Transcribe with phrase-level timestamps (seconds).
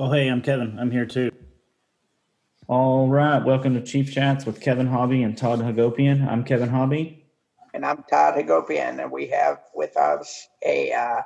[0.00, 0.78] Oh, hey, I'm Kevin.
[0.78, 1.32] I'm here too.
[2.68, 3.44] All right.
[3.44, 6.24] Welcome to Chief Chats with Kevin Hobby and Todd Hagopian.
[6.24, 7.26] I'm Kevin Hobby.
[7.74, 11.22] And I'm Todd Hagopian, and we have with us a uh,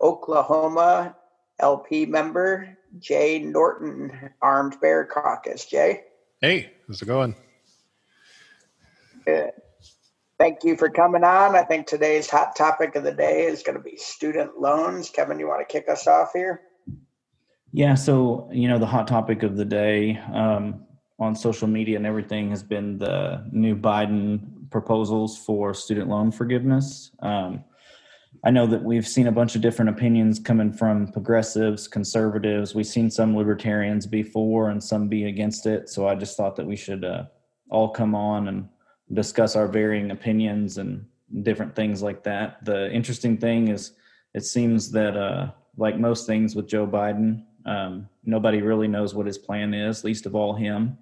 [0.00, 1.14] Oklahoma
[1.60, 5.64] LP member, Jay Norton, Armed Bear Caucus.
[5.66, 6.00] Jay?
[6.40, 7.36] Hey, how's it going?
[9.24, 9.52] Good.
[10.40, 11.54] Thank you for coming on.
[11.54, 15.08] I think today's hot topic of the day is going to be student loans.
[15.08, 16.62] Kevin, you want to kick us off here?
[17.72, 20.86] Yeah, so you know the hot topic of the day um,
[21.18, 27.10] on social media and everything has been the new Biden proposals for student loan forgiveness.
[27.20, 27.64] Um,
[28.44, 32.74] I know that we've seen a bunch of different opinions coming from progressives, conservatives.
[32.74, 35.88] We've seen some libertarians be for and some be against it.
[35.88, 37.24] So I just thought that we should uh,
[37.68, 38.68] all come on and
[39.12, 41.04] discuss our varying opinions and
[41.42, 42.64] different things like that.
[42.64, 43.92] The interesting thing is,
[44.34, 49.26] it seems that, uh, like most things with Joe Biden, um, nobody really knows what
[49.26, 50.98] his plan is, least of all him.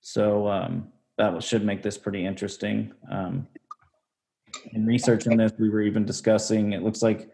[0.00, 2.92] So um, that should make this pretty interesting.
[3.10, 3.46] Um,
[4.72, 6.72] in researching this, we were even discussing.
[6.72, 7.30] It looks like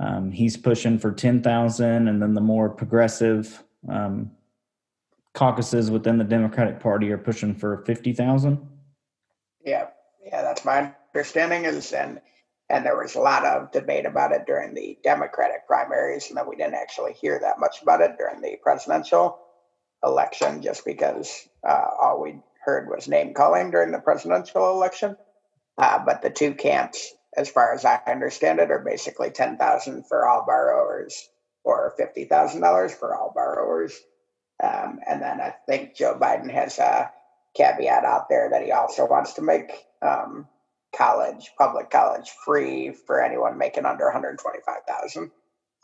[0.00, 4.30] um, he's pushing for ten thousand, and then the more progressive um,
[5.34, 8.58] caucuses within the Democratic Party are pushing for fifty thousand.
[9.64, 9.86] Yeah,
[10.24, 11.64] yeah, that's my understanding.
[11.64, 12.20] Is and
[12.74, 16.48] and there was a lot of debate about it during the Democratic primaries, and then
[16.48, 19.38] we didn't actually hear that much about it during the presidential
[20.02, 25.16] election, just because uh, all we heard was name calling during the presidential election.
[25.78, 30.08] Uh, but the two camps, as far as I understand it, are basically ten thousand
[30.08, 31.28] for all borrowers
[31.62, 33.94] or fifty thousand dollars for all borrowers.
[34.60, 37.12] Um, and then I think Joe Biden has a
[37.56, 39.70] caveat out there that he also wants to make
[40.02, 40.48] um,
[40.96, 45.30] college, public college, free for anyone making under 125,000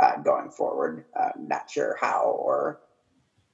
[0.01, 1.05] uh, going forward.
[1.19, 2.81] Uh, not sure how or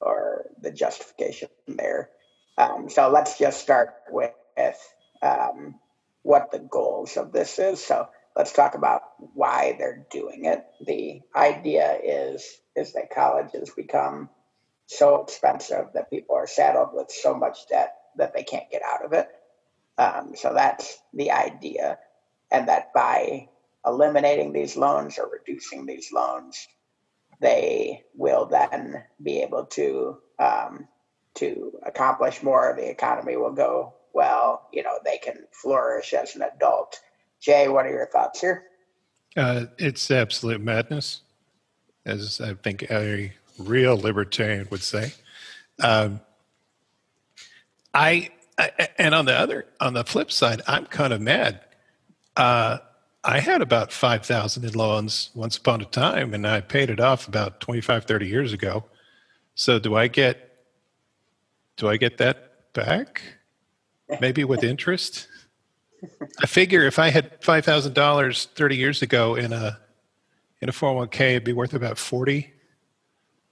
[0.01, 2.11] or the justification there.
[2.59, 4.33] Um, so let's just start with
[5.23, 5.77] um,
[6.23, 7.85] what the goals of this is.
[7.85, 9.03] So let's talk about
[9.35, 10.65] why they're doing it.
[10.87, 14.31] The idea is is that colleges become
[14.87, 19.05] so expensive that people are saddled with so much debt that they can't get out
[19.05, 19.29] of it.
[19.99, 21.99] Um, so that's the idea.
[22.51, 23.49] And that by
[23.85, 26.67] eliminating these loans or reducing these loans,
[27.41, 30.89] they will then be able to um,
[31.35, 32.75] to accomplish more.
[32.77, 34.69] The economy will go well.
[34.73, 37.01] You know, they can flourish as an adult.
[37.41, 38.65] Jay, what are your thoughts here?
[39.37, 41.21] Uh, it's absolute madness,
[42.07, 45.13] as I think a real libertarian would say.
[45.79, 46.21] Um,
[47.93, 51.61] I, I, and on the other on the flip side, I'm kind of mad.
[52.37, 52.79] Uh,
[53.25, 57.27] I had about 5,000 in loans once upon a time, and I paid it off
[57.27, 58.85] about 25, 30 years ago.
[59.57, 60.59] So do I get,
[61.77, 63.23] do I get that back?
[64.21, 65.27] Maybe with interest?
[66.41, 69.81] I figure if I had $5,000 30 years ago in a,
[70.61, 72.53] in a 401k, it'd be worth about 40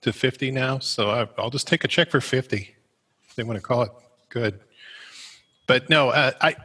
[0.03, 0.79] to 50 now.
[0.79, 2.77] So I, I'll just take a check for 50.
[3.29, 3.91] If they want to call it
[4.29, 4.61] good.
[5.67, 6.57] But no, uh, I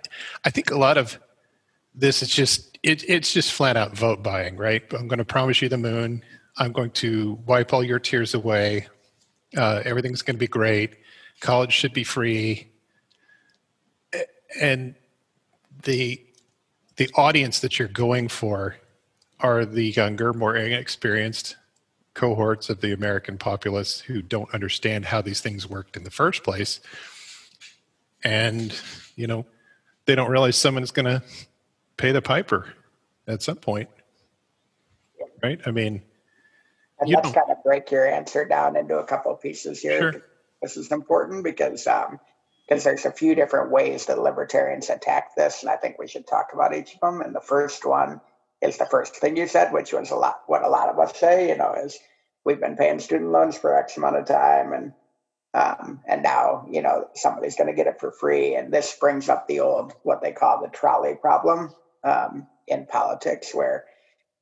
[0.43, 1.19] I think a lot of
[1.95, 4.83] this is just it, it's just flat out vote buying, right?
[4.93, 6.23] I'm going to promise you the moon.
[6.57, 8.87] I'm going to wipe all your tears away.
[9.55, 10.97] Uh, everything's going to be great.
[11.39, 12.67] College should be free.
[14.59, 14.95] And
[15.83, 16.21] the
[16.97, 18.75] the audience that you're going for
[19.39, 21.55] are the younger, more inexperienced
[22.13, 26.43] cohorts of the American populace who don't understand how these things worked in the first
[26.43, 26.81] place
[28.23, 28.73] and
[29.15, 29.45] you know
[30.05, 31.23] they don't realize someone's going to
[31.97, 32.67] pay the piper
[33.27, 33.89] at some point.
[35.41, 35.59] Right?
[35.65, 36.01] I mean
[36.99, 40.11] and let's kind of break your answer down into a couple of pieces here.
[40.11, 40.21] Sure.
[40.61, 42.19] this is important because um
[42.67, 46.27] because there's a few different ways that libertarians attack this and i think we should
[46.27, 48.21] talk about each of them and the first one
[48.61, 51.17] is the first thing you said which was a lot what a lot of us
[51.17, 51.97] say you know is
[52.45, 54.93] we've been paying student loans for x amount of time and
[55.53, 58.55] um, and now, you know, somebody's going to get it for free.
[58.55, 61.73] And this brings up the old, what they call the trolley problem
[62.03, 63.85] um, in politics, where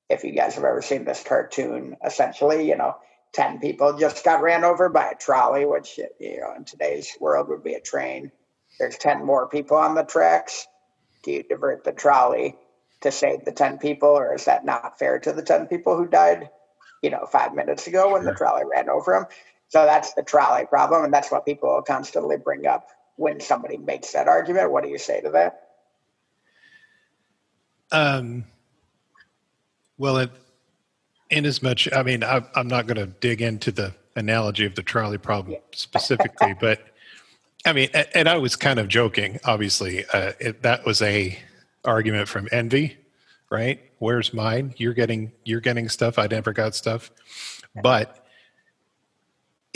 [0.10, 2.96] if you guys have ever seen this cartoon, essentially, you know,
[3.34, 7.48] 10 people just got ran over by a trolley, which, you know, in today's world
[7.50, 8.32] would be a train.
[8.80, 10.68] There's 10 more people on the tracks.
[11.24, 12.56] Do you divert the trolley
[13.02, 16.08] to save the 10 people, or is that not fair to the 10 people who
[16.08, 16.50] died,
[17.02, 18.32] you know, five minutes ago when sure.
[18.32, 19.26] the trolley ran over them?
[19.70, 22.88] So that's the trolley problem, and that's what people constantly bring up
[23.18, 24.72] when somebody makes that argument.
[24.72, 25.64] What do you say to that?
[27.92, 28.46] Um,
[29.98, 30.32] well, it,
[31.30, 34.76] In as much, I mean, I, I'm not going to dig into the analogy of
[34.76, 36.80] the trolley problem specifically, but
[37.66, 39.40] I mean, and, and I was kind of joking.
[39.44, 41.38] Obviously, uh, it, that was a
[41.84, 42.98] argument from envy,
[43.50, 43.82] right?
[44.00, 44.74] Where's mine?
[44.78, 46.18] You're getting you're getting stuff.
[46.18, 47.12] I never got stuff,
[47.82, 48.27] but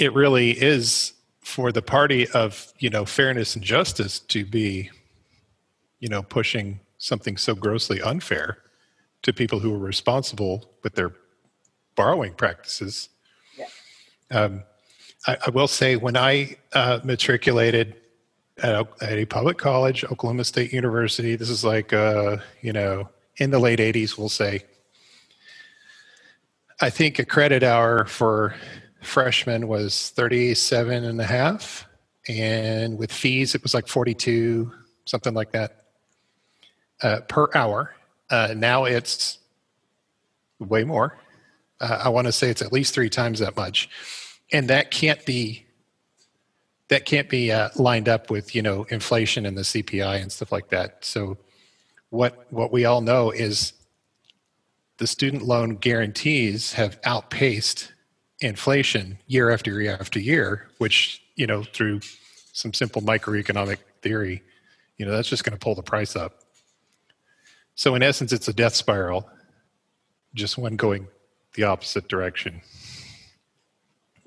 [0.01, 4.89] it really is for the party of you know fairness and justice to be,
[5.99, 8.57] you know, pushing something so grossly unfair
[9.21, 11.13] to people who are responsible with their
[11.95, 13.09] borrowing practices.
[13.57, 13.65] Yeah.
[14.31, 14.63] Um,
[15.27, 17.95] I, I, will say when I uh, matriculated
[18.57, 23.51] at, at, a public college, Oklahoma State University, this is like, uh, you know, in
[23.51, 24.63] the late 80s, we'll say.
[26.79, 28.55] I think a credit hour for
[29.01, 31.87] freshmen was 37 and a half.
[32.27, 34.71] And with fees, it was like 42,
[35.05, 35.85] something like that,
[37.01, 37.95] uh, per hour.
[38.29, 39.39] Uh, now it's
[40.59, 41.17] way more.
[41.79, 43.89] Uh, I want to say it's at least three times that much,
[44.51, 45.65] and that can't be
[46.89, 50.51] that can't be uh, lined up with you know inflation and the CPI and stuff
[50.51, 51.03] like that.
[51.03, 51.37] So
[52.11, 53.73] what what we all know is
[54.97, 57.90] the student loan guarantees have outpaced
[58.41, 62.01] inflation year after year after year, which you know through
[62.53, 64.43] some simple microeconomic theory,
[64.97, 66.41] you know that's just going to pull the price up.
[67.75, 69.29] So in essence, it's a death spiral,
[70.33, 71.07] just one going
[71.53, 72.61] the opposite direction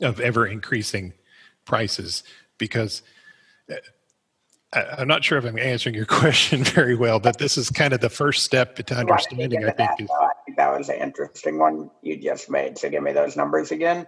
[0.01, 1.13] of ever increasing
[1.65, 2.23] prices
[2.59, 3.03] because
[3.71, 3.77] uh,
[4.73, 7.93] I, am not sure if I'm answering your question very well, but this is kind
[7.93, 9.65] of the first step to understanding.
[9.65, 12.79] I think, that, is, I think that was an interesting one you just made.
[12.79, 14.07] So give me those numbers again.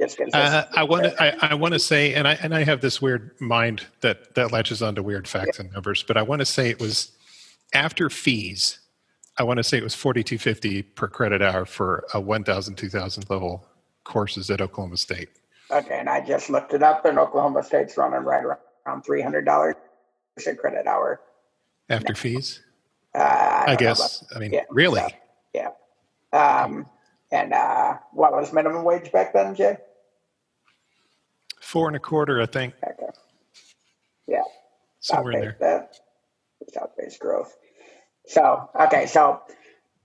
[0.00, 1.22] Just Uh, I want to.
[1.22, 4.50] I, I want to say, and I and I have this weird mind that that
[4.50, 7.12] latches onto weird facts and numbers, but I want to say it was
[7.72, 8.78] after fees
[9.38, 13.66] I want to say it was 4250 per credit hour for a 1000 2000 level
[14.04, 15.30] courses at Oklahoma State.
[15.70, 19.74] Okay, and I just looked it up and Oklahoma State's running right around $300
[20.46, 21.20] a credit hour.
[21.88, 22.60] After fees?
[23.14, 24.24] Uh, I, I guess.
[24.34, 25.00] I mean, yeah, really?
[25.00, 25.08] So,
[25.54, 25.68] yeah.
[26.32, 26.86] Um,
[27.30, 29.76] and uh, what was minimum wage back then, Jay?
[31.60, 32.74] Four and a quarter, I think.
[32.84, 33.12] Okay.
[34.26, 34.42] Yeah.
[35.00, 35.88] Somewhere in there.
[36.72, 37.56] South-based growth.
[38.26, 39.42] So, okay, so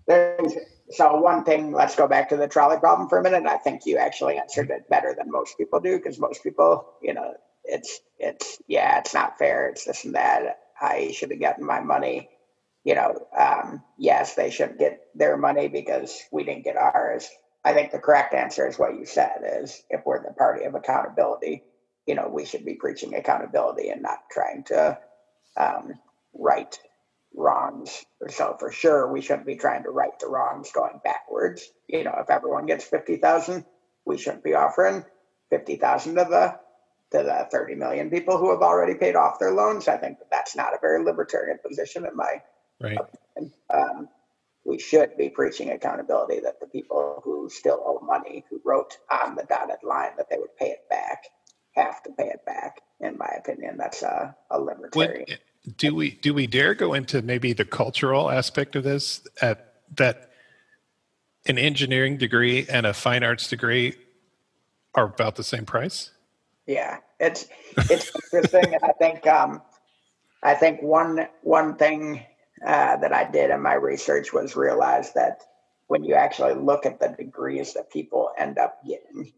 [0.08, 0.54] there's
[0.90, 3.46] so one thing, let's go back to the trolley problem for a minute.
[3.46, 7.14] I think you actually answered it better than most people do because most people, you
[7.14, 7.34] know,
[7.66, 9.68] it's it's yeah, it's not fair.
[9.70, 10.60] It's this and that.
[10.80, 12.30] I should have gotten my money.
[12.88, 17.30] You know, um, yes, they should get their money because we didn't get ours.
[17.66, 20.76] I think the correct answer is what you said: is if we're the party of
[20.76, 21.66] accountability,
[22.08, 24.98] you know, we should be preaching accountability and not trying to
[25.58, 25.94] um,
[26.34, 26.78] right
[27.36, 28.06] wrongs.
[28.30, 31.70] So for sure, we shouldn't be trying to right the wrongs going backwards.
[31.88, 33.66] You know, if everyone gets fifty thousand,
[34.06, 35.06] we shouldn't be offering
[35.50, 36.56] fifty thousand to the
[37.18, 39.90] to the thirty million people who have already paid off their loans.
[39.90, 42.38] I think that that's not a very libertarian position in my
[42.80, 42.98] right.
[43.74, 44.10] Um,
[44.66, 49.36] we should be preaching accountability that the people who still owe money, who wrote on
[49.36, 51.24] the dotted line that they would pay it back,
[51.76, 52.82] have to pay it back.
[53.00, 55.26] In my opinion, that's a, a libertarian.
[55.28, 55.38] When,
[55.76, 60.32] do we do we dare go into maybe the cultural aspect of this at that
[61.46, 63.94] an engineering degree and a fine arts degree
[64.96, 66.12] are about the same price
[66.68, 67.48] yeah it's
[67.90, 69.62] it's interesting i think um
[70.44, 72.26] i think one one thing
[72.66, 75.42] uh, that i did in my research was realize that
[75.88, 79.32] when you actually look at the degrees that people end up getting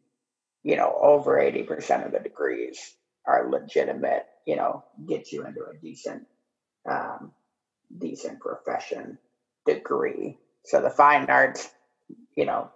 [0.64, 2.96] you know over 80% of the degrees
[3.26, 6.26] are legitimate you know, get you into a decent,
[6.90, 7.32] um,
[8.00, 9.20] decent profession
[9.68, 10.40] degree.
[10.66, 11.70] So the fine arts,
[12.36, 12.72] you know,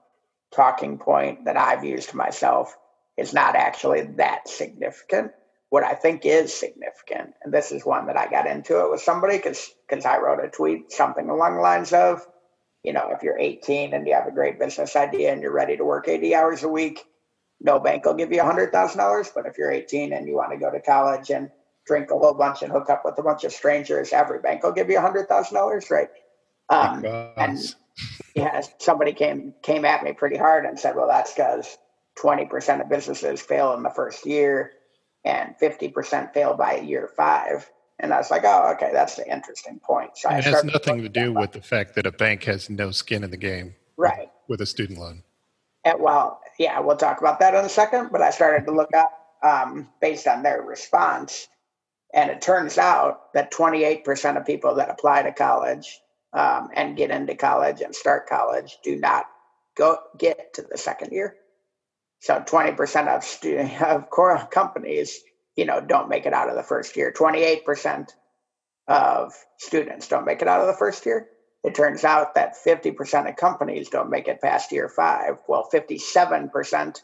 [0.53, 2.77] talking point that I've used myself
[3.17, 5.31] is not actually that significant.
[5.73, 9.01] What I think is significant, and this is one that I got into it with
[9.01, 12.21] somebody because because I wrote a tweet something along the lines of,
[12.83, 15.75] you know, if you're 18 and you have a great business idea and you're ready
[15.75, 17.03] to work 80 hours a week,
[17.59, 19.29] no bank will give you $100,000.
[19.33, 21.49] But if you're 18 and you want to go to college and
[21.87, 24.73] drink a whole bunch and hook up with a bunch of strangers, every bank will
[24.73, 26.09] give you a hundred thousand dollars, right?
[26.69, 27.03] Um,
[27.35, 27.57] and
[28.35, 31.77] yeah, somebody came came at me pretty hard and said, "Well, that's because
[32.15, 34.71] twenty percent of businesses fail in the first year,
[35.25, 37.69] and fifty percent fail by year five.
[37.99, 41.09] And I was like, "Oh, okay, that's the interesting point." So it has nothing to,
[41.09, 44.29] do with the fact that a bank has no skin in the game, right?
[44.47, 45.23] With, with a student loan.
[45.85, 48.09] And, well, yeah, we'll talk about that in a second.
[48.11, 49.11] But I started to look up
[49.43, 51.47] um, based on their response
[52.13, 55.99] and it turns out that 28% of people that apply to college
[56.31, 59.25] um, and get into college and start college do not
[59.75, 61.35] go get to the second year.
[62.23, 65.19] So 20% of of core companies,
[65.57, 67.11] you know, don't make it out of the first year.
[67.11, 68.07] 28%
[68.87, 71.27] of students don't make it out of the first year.
[71.65, 75.39] It turns out that 50% of companies don't make it past year five.
[75.49, 77.01] Well, 57%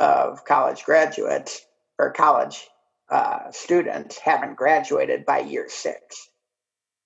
[0.00, 1.64] of college graduates
[1.96, 2.66] or college
[3.08, 6.28] uh, students haven't graduated by year six.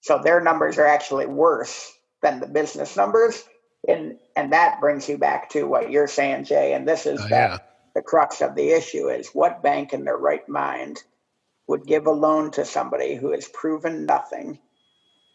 [0.00, 3.44] So their numbers are actually worse than the business numbers.
[3.88, 6.74] And, and that brings you back to what you're saying, Jay.
[6.74, 7.58] And this is Oh, that yeah.
[7.94, 11.02] the crux of the issue is what bank in their right mind
[11.68, 14.58] would give a loan to somebody who has proven nothing,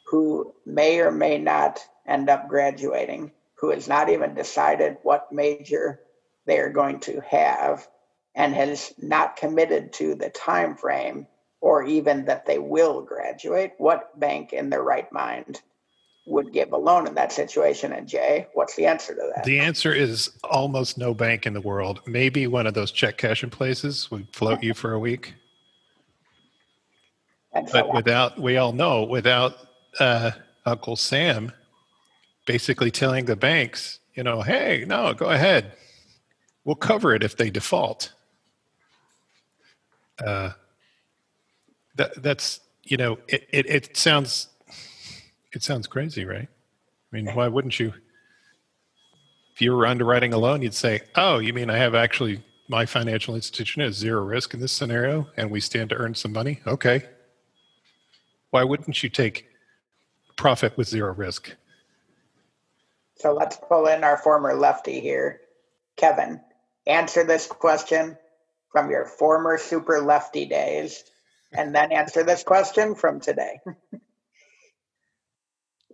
[0.08, 6.02] who may or may not end up graduating, who has not even decided what major
[6.48, 7.88] they are going to have,
[8.36, 11.28] and has not committed to the time frame
[11.62, 13.74] or even that they will graduate.
[13.78, 15.62] What bank in their right mind
[16.26, 17.94] would give a loan in that situation?
[17.94, 19.44] And Jay, what's the answer to that?
[19.44, 22.02] The answer is almost no bank in the world.
[22.08, 25.36] Maybe one of those check cashing places would float you for a week.
[27.72, 29.54] But without, we all know, without
[30.00, 30.32] uh,
[30.66, 31.52] Uncle Sam
[32.46, 35.74] basically telling the banks, you know, hey, no, go ahead.
[36.64, 38.12] We'll cover it if they default.
[40.20, 40.52] Uh,
[41.96, 44.48] that, that's, you know, it, it, it sounds,
[45.56, 46.48] it sounds crazy, right?
[46.48, 47.94] I mean, why wouldn't you?
[49.54, 52.86] If you were underwriting a loan, you'd say, oh, you mean I have actually, my
[52.86, 56.60] financial institution has zero risk in this scenario and we stand to earn some money?
[56.68, 57.04] Okay.
[58.50, 59.48] Why wouldn't you take
[60.36, 61.56] profit with zero risk?
[63.16, 65.40] So let's pull in our former lefty here.
[65.96, 66.42] Kevin,
[66.86, 68.18] answer this question
[68.74, 71.06] from your former super lefty days,
[71.54, 73.62] and then answer this question from today.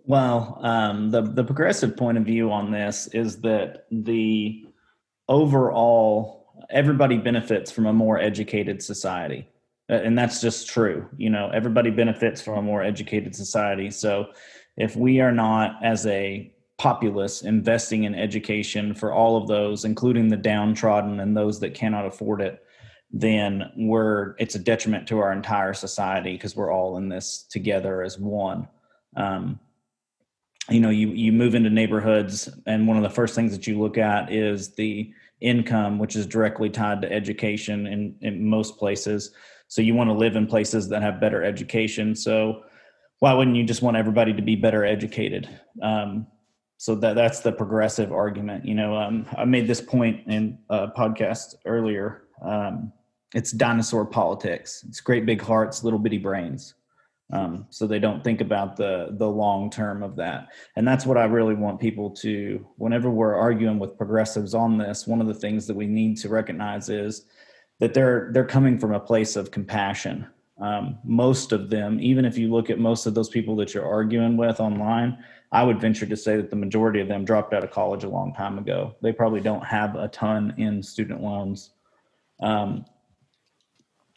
[0.04, 4.66] Well, um, the the progressive point of view on this is that the
[5.28, 9.46] overall everybody benefits from a more educated society,
[9.90, 11.08] Uh, and that's just true.
[11.16, 13.90] You know, everybody benefits from a more educated society.
[13.90, 14.32] So,
[14.76, 20.28] if we are not as a populace investing in education for all of those, including
[20.28, 22.64] the downtrodden and those that cannot afford it,
[23.12, 28.02] then we're it's a detriment to our entire society because we're all in this together
[28.02, 28.66] as one.
[29.16, 29.60] Um,
[30.70, 33.80] you know you you move into neighborhoods and one of the first things that you
[33.80, 39.32] look at is the income which is directly tied to education in, in most places.
[39.66, 42.14] So you want to live in places that have better education.
[42.14, 42.62] So
[43.18, 45.48] why wouldn't you just want everybody to be better educated?
[45.82, 46.26] Um,
[46.76, 50.88] so that that's the progressive argument you know um, i made this point in a
[50.88, 52.24] podcast earlier.
[52.42, 52.92] Um,
[53.34, 54.84] it's dinosaur politics.
[54.88, 56.74] It's great big hearts little bitty brains
[57.32, 60.48] um, so they don't think about the the long term of that.
[60.76, 65.06] And that's what i really want people to whenever we're arguing with progressives on this
[65.06, 67.26] one of the things that we need to recognize is
[67.80, 70.26] that they're they're coming from a place of compassion.
[70.60, 73.86] Um, most of them even if you look at most of those people that you're
[73.86, 75.18] arguing with online
[75.50, 78.08] i would venture to say that the majority of them dropped out of college a
[78.08, 78.94] long time ago.
[79.02, 81.70] They probably don't have a ton in student loans.
[82.42, 82.84] Um,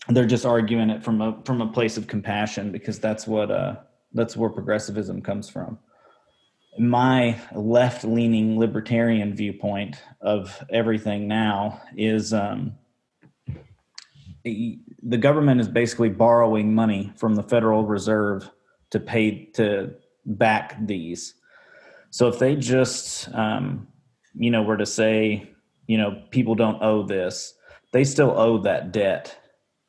[0.09, 3.75] they're just arguing it from a from a place of compassion because that's what uh
[4.13, 5.77] that's where progressivism comes from.
[6.77, 12.75] My left leaning libertarian viewpoint of everything now is um
[14.43, 18.49] the government is basically borrowing money from the federal reserve
[18.91, 19.95] to pay to
[20.25, 21.33] back these.
[22.11, 23.87] So if they just um
[24.35, 25.49] you know were to say
[25.87, 27.53] you know people don't owe this
[27.91, 29.37] they still owe that debt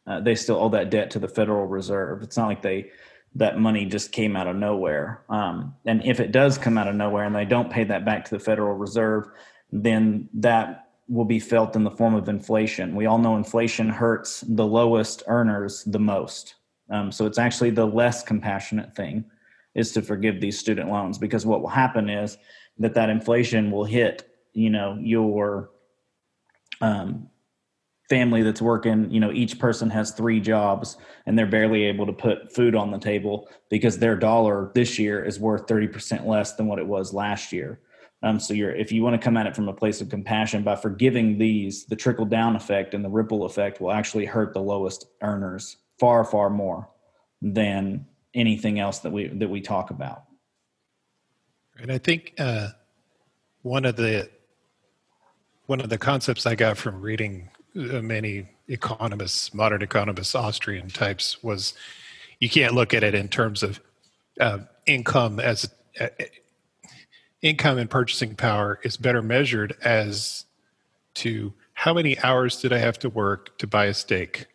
[0.06, 2.22] uh, they still owe that debt to the Federal Reserve.
[2.22, 2.90] It's not like they
[3.34, 5.22] that money just came out of nowhere.
[5.28, 8.24] Um, and if it does come out of nowhere and they don't pay that back
[8.24, 9.28] to the Federal Reserve,
[9.70, 12.96] then that will be felt in the form of inflation.
[12.96, 16.54] We all know inflation hurts the lowest earners the most.
[16.88, 19.24] Um, so it's actually the less compassionate thing
[19.74, 22.38] is to forgive these student loans because what will happen is
[22.78, 25.70] that that inflation will hit you know your
[26.80, 27.28] um,
[28.08, 30.96] family that's working you know each person has three jobs
[31.26, 35.24] and they're barely able to put food on the table because their dollar this year
[35.24, 37.80] is worth 30% less than what it was last year.
[38.22, 40.62] Um, so you're if you want to come at it from a place of compassion
[40.62, 44.60] by forgiving these the trickle down effect and the ripple effect will actually hurt the
[44.60, 46.88] lowest earners far far more
[47.42, 50.24] than anything else that we that we talk about.
[51.78, 52.68] And I think uh,
[53.62, 54.30] one of the
[55.66, 61.74] one of the concepts I got from reading many economists, modern economists, Austrian types, was
[62.40, 63.80] you can't look at it in terms of
[64.40, 66.08] uh, income as uh,
[67.42, 70.44] income and purchasing power is better measured as
[71.14, 74.46] to how many hours did I have to work to buy a steak?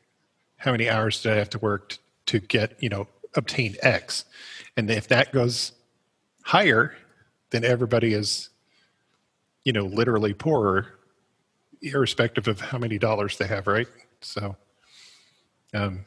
[0.57, 1.97] How many hours did I have to work
[2.27, 4.25] to get, you know, obtain X?
[4.75, 5.71] And if that goes
[6.43, 6.95] higher,
[7.51, 8.49] then everybody is,
[9.63, 10.87] you know, literally poorer,
[11.81, 13.88] irrespective of how many dollars they have, right?
[14.21, 14.55] So,
[15.73, 16.05] um,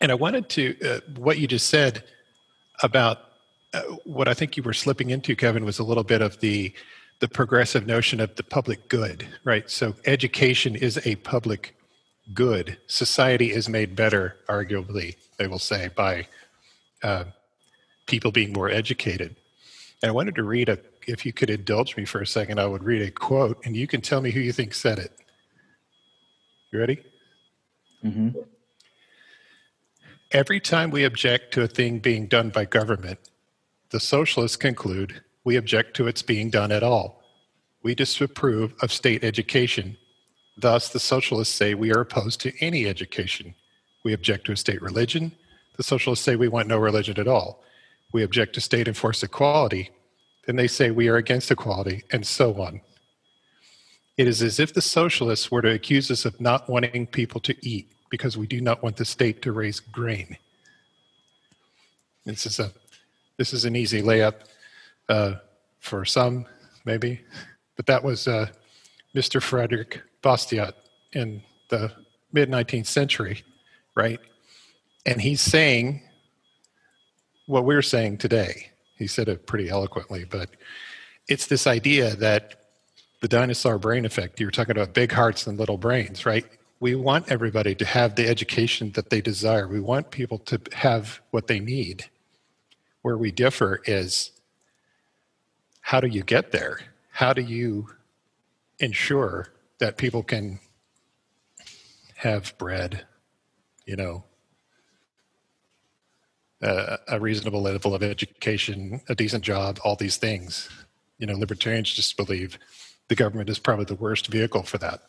[0.00, 2.04] and I wanted to, uh, what you just said
[2.82, 3.18] about
[3.74, 6.72] uh, what I think you were slipping into, Kevin, was a little bit of the
[7.20, 9.68] the progressive notion of the public good, right?
[9.68, 11.74] So education is a public
[12.32, 12.78] good.
[12.86, 16.28] Society is made better, arguably, they will say, by
[17.02, 17.24] uh,
[18.06, 19.34] people being more educated.
[20.00, 22.66] And I wanted to read a, if you could indulge me for a second, I
[22.66, 25.12] would read a quote, and you can tell me who you think said it.
[26.70, 27.02] You ready?
[28.02, 28.28] hmm
[30.30, 33.18] Every time we object to a thing being done by government,
[33.88, 37.22] the socialists conclude we object to its being done at all.
[37.82, 39.96] We disapprove of state education.
[40.58, 43.54] Thus, the socialists say we are opposed to any education.
[44.04, 45.32] We object to a state religion.
[45.78, 47.62] The socialists say we want no religion at all.
[48.12, 49.90] We object to state enforced equality.
[50.48, 52.80] Then they say we are against equality, and so on.
[54.16, 57.54] It is as if the socialists were to accuse us of not wanting people to
[57.60, 60.38] eat because we do not want the state to raise grain.
[62.24, 62.72] This is a
[63.36, 64.36] this is an easy layup
[65.10, 65.34] uh,
[65.80, 66.46] for some,
[66.86, 67.20] maybe,
[67.76, 68.46] but that was uh,
[69.14, 69.42] Mr.
[69.42, 70.72] Frederick Bastiat
[71.12, 71.92] in the
[72.32, 73.44] mid 19th century,
[73.94, 74.18] right?
[75.04, 76.00] And he's saying
[77.44, 78.70] what we're saying today.
[78.98, 80.50] He said it pretty eloquently, but
[81.28, 82.54] it's this idea that
[83.20, 86.44] the dinosaur brain effect, you're talking about big hearts and little brains, right?
[86.80, 89.66] We want everybody to have the education that they desire.
[89.66, 92.06] We want people to have what they need.
[93.02, 94.32] Where we differ is
[95.80, 96.80] how do you get there?
[97.10, 97.88] How do you
[98.78, 100.60] ensure that people can
[102.16, 103.06] have bread,
[103.86, 104.24] you know,
[106.62, 110.68] uh, a reasonable level of education, a decent job, all these things.
[111.18, 112.58] You know, libertarians just believe
[113.08, 115.00] the government is probably the worst vehicle for that.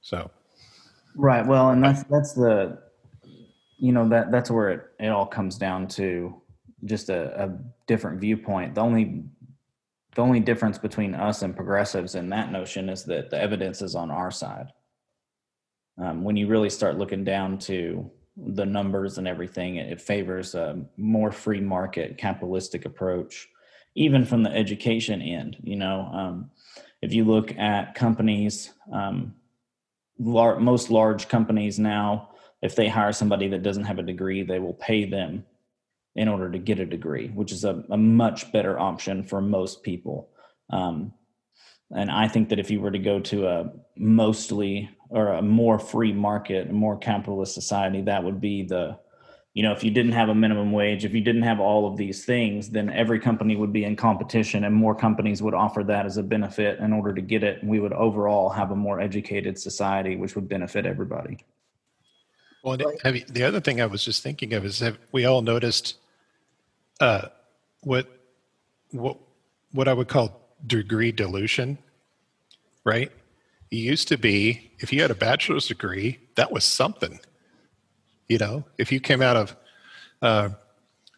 [0.00, 0.30] So,
[1.14, 1.46] Right.
[1.46, 2.78] Well, and that's that's the,
[3.78, 6.40] you know that that's where it it all comes down to
[6.84, 8.74] just a, a different viewpoint.
[8.74, 9.24] The only
[10.14, 13.94] the only difference between us and progressives in that notion is that the evidence is
[13.94, 14.68] on our side.
[15.98, 18.10] Um, when you really start looking down to
[18.46, 23.48] the numbers and everything, it, favors a more free market capitalistic approach,
[23.94, 25.56] even from the education end.
[25.62, 26.50] You know, um,
[27.02, 29.34] if you look at companies, um,
[30.18, 32.30] lar- most large companies now,
[32.62, 35.44] if they hire somebody that doesn't have a degree, they will pay them
[36.16, 39.82] in order to get a degree, which is a, a much better option for most
[39.82, 40.28] people.
[40.70, 41.12] Um,
[41.92, 45.78] and I think that if you were to go to a mostly or a more
[45.78, 48.96] free market, a more capitalist society, that would be the,
[49.54, 51.96] you know, if you didn't have a minimum wage, if you didn't have all of
[51.96, 56.06] these things, then every company would be in competition and more companies would offer that
[56.06, 57.60] as a benefit in order to get it.
[57.60, 61.38] And we would overall have a more educated society, which would benefit everybody.
[62.62, 65.96] well, you, the other thing I was just thinking of is have we all noticed
[67.00, 67.28] uh,
[67.80, 68.06] what
[68.92, 69.16] what
[69.72, 71.78] what I would call degree dilution,
[72.84, 73.10] right?
[73.70, 77.20] It used to be if you had a bachelor's degree, that was something.
[78.28, 79.56] You know, if you came out of
[80.22, 80.50] uh,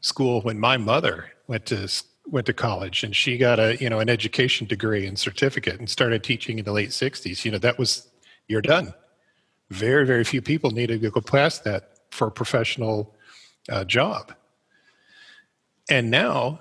[0.00, 1.88] school when my mother went to
[2.26, 5.88] went to college and she got a you know an education degree and certificate and
[5.88, 8.09] started teaching in the late 60s you know that was
[8.46, 8.94] you're done
[9.70, 13.14] very very few people needed to go past that for a professional
[13.70, 14.33] uh, job
[15.90, 16.61] and now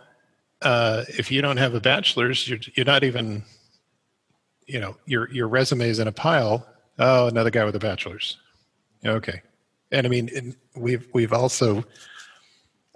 [0.62, 3.44] uh, if you don't have a bachelor's you're, you're not even
[4.68, 6.66] you know your your resume is in a pile.
[7.00, 8.38] Oh another guy with a bachelor's.
[9.06, 9.42] Okay.
[9.92, 11.84] And i mean we've we've also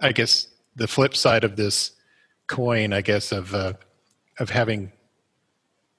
[0.00, 1.92] i guess the flip side of this
[2.46, 3.74] coin i guess of uh,
[4.38, 4.92] of having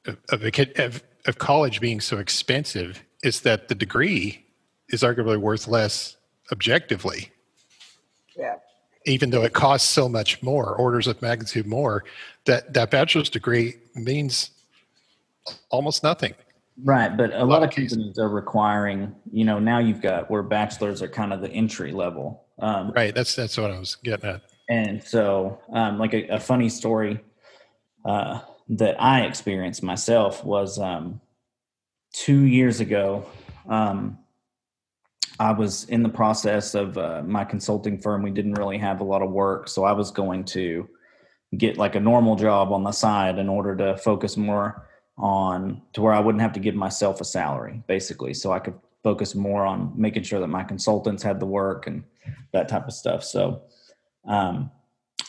[0.05, 4.45] of, of, of college being so expensive is that the degree
[4.89, 6.17] is arguably worth less
[6.51, 7.31] objectively.
[8.37, 8.55] Yeah.
[9.07, 12.03] Even though it costs so much more, orders of magnitude more,
[12.45, 14.51] that that bachelor's degree means
[15.69, 16.33] almost nothing.
[16.83, 17.97] Right, but a, lot lot of of cases.
[17.97, 21.91] companies are requiring, you know, now you've got where bachelors are kind of the entry
[21.91, 22.45] level.
[22.59, 23.15] Um, Right.
[23.15, 24.41] That's that's what I was getting at.
[24.69, 27.19] And so, um, like a, a funny story
[28.05, 31.21] uh, that I experienced myself was um,
[32.13, 33.25] two years ago.
[33.67, 34.19] Um,
[35.39, 38.23] I was in the process of uh, my consulting firm.
[38.23, 40.87] We didn't really have a lot of work, so I was going to
[41.57, 46.01] get like a normal job on the side in order to focus more on to
[46.01, 48.33] where I wouldn't have to give myself a salary basically.
[48.33, 52.03] So I could focus more on making sure that my consultants had the work and
[52.51, 53.23] that type of stuff.
[53.23, 53.61] So
[54.27, 54.69] um,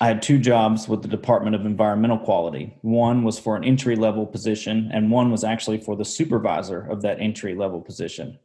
[0.00, 2.76] I had two jobs with the Department of Environmental Quality.
[2.82, 7.02] One was for an entry level position, and one was actually for the supervisor of
[7.02, 8.38] that entry level position.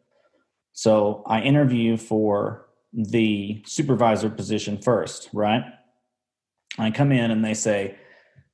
[0.74, 5.64] So I interview for the supervisor position first, right?
[6.78, 7.96] I come in and they say,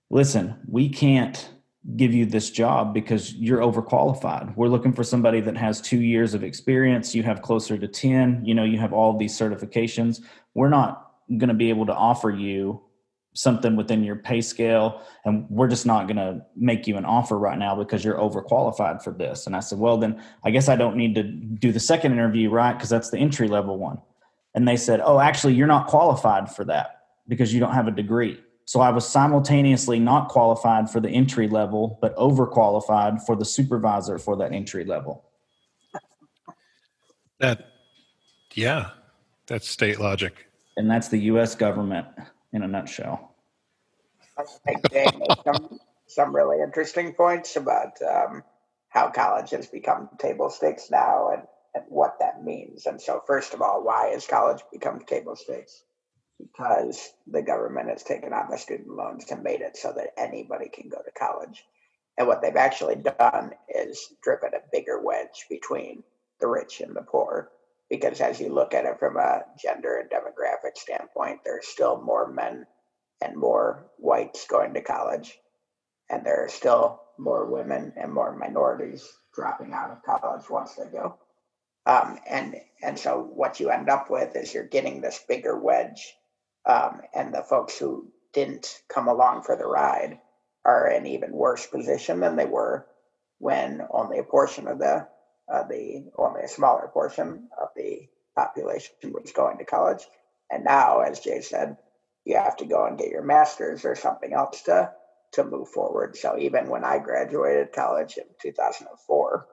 [0.10, 1.50] listen, we can't
[1.96, 4.56] give you this job because you're overqualified.
[4.56, 7.16] We're looking for somebody that has two years of experience.
[7.16, 10.22] You have closer to 10, you know, you have all these certifications.
[10.54, 12.82] We're not going to be able to offer you
[13.40, 17.40] something within your pay scale and we're just not going to make you an offer
[17.40, 19.48] right now because you're overqualified for this.
[19.48, 22.50] And i said well then i guess i don't need to do the second interview
[22.50, 22.74] right?
[22.74, 23.98] Because that's the entry level one.
[24.56, 27.92] And they said oh actually you're not qualified for that because you don't have a
[27.92, 28.42] degree.
[28.66, 34.20] So i was simultaneously not qualified for the entry level but overqualified for the supervisor
[34.20, 35.24] for that entry level.
[37.40, 37.68] That,
[38.54, 38.90] yeah,
[39.48, 40.34] that's state logic.
[40.76, 42.08] and that's the us government
[42.52, 43.29] in a nutshell
[44.40, 45.12] I think
[45.44, 48.44] some, some really interesting points about um,
[48.90, 51.44] how college has become table stakes now and,
[51.76, 52.86] and what that means.
[52.86, 55.84] And so, first of all, why has college become table stakes?
[56.40, 60.70] Because the government has taken on the student loans and made it so that anybody
[60.70, 61.66] can go to college.
[62.18, 66.04] And what they've actually done is driven a bigger wedge between
[66.40, 67.50] the rich and the poor.
[67.90, 72.02] Because as you look at it from a gender and demographic standpoint, there are still
[72.02, 72.66] more men
[73.22, 75.38] and more whites going to college,
[76.10, 80.86] and there are still more women and more minorities dropping out of college once they
[80.88, 81.18] go.
[81.88, 86.16] Um, and and so what you end up with is you're getting this bigger wedge,
[86.68, 90.20] um, and the folks who didn't come along for the ride
[90.66, 92.88] are in even worse position than they were
[93.40, 95.08] when only a portion of the
[95.54, 100.06] uh, the only a smaller portion of the population was going to college.
[100.52, 101.78] And now, as Jay said,
[102.30, 104.92] you have to go and get your master's or something else to
[105.34, 106.18] to move forward.
[106.18, 109.48] So even when I graduated college in 2004,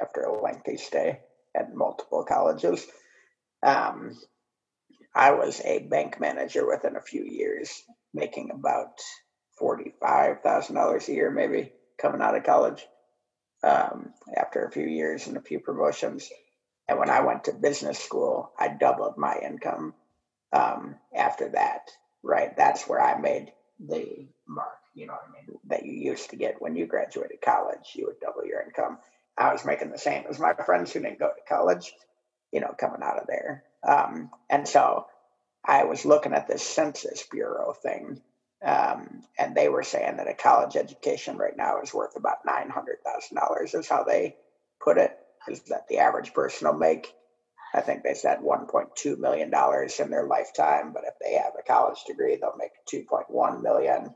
[0.00, 1.20] after a lengthy stay
[1.56, 2.86] at multiple colleges,
[3.64, 4.16] um,
[5.14, 7.72] I was a bank manager within a few years,
[8.14, 8.98] making about
[9.58, 12.86] forty-five thousand dollars a year, maybe coming out of college.
[13.64, 16.28] Um, after a few years and a few promotions,
[16.88, 19.94] and when I went to business school, I doubled my income
[20.52, 21.82] um, after that
[22.22, 22.56] right?
[22.56, 26.36] That's where I made the mark, you know what I mean, that you used to
[26.36, 27.92] get when you graduated college.
[27.94, 28.98] You would double your income.
[29.36, 31.92] I was making the same as my friends who didn't go to college,
[32.52, 33.64] you know, coming out of there.
[33.86, 35.06] Um, and so
[35.64, 38.20] I was looking at this Census Bureau thing,
[38.64, 43.74] um, and they were saying that a college education right now is worth about $900,000,
[43.74, 44.36] is how they
[44.82, 45.12] put it,
[45.48, 47.14] is that the average person will make
[47.72, 49.52] I think they said $1.2 million
[49.98, 54.14] in their lifetime, but if they have a college degree, they'll make 2.1 million.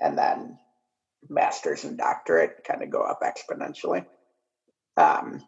[0.00, 0.58] And then
[1.28, 4.04] masters and doctorate kind of go up exponentially.
[4.96, 5.42] Um,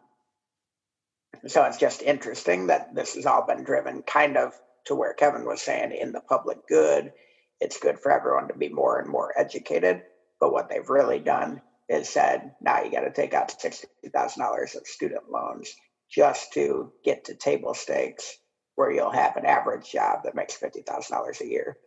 [1.47, 4.53] so it's just interesting that this has all been driven kind of
[4.85, 7.11] to where Kevin was saying in the public good.
[7.59, 10.01] It's good for everyone to be more and more educated.
[10.39, 14.87] But what they've really done is said, now you got to take out $60,000 of
[14.87, 15.75] student loans
[16.11, 18.37] just to get to table stakes
[18.75, 21.77] where you'll have an average job that makes $50,000 a year.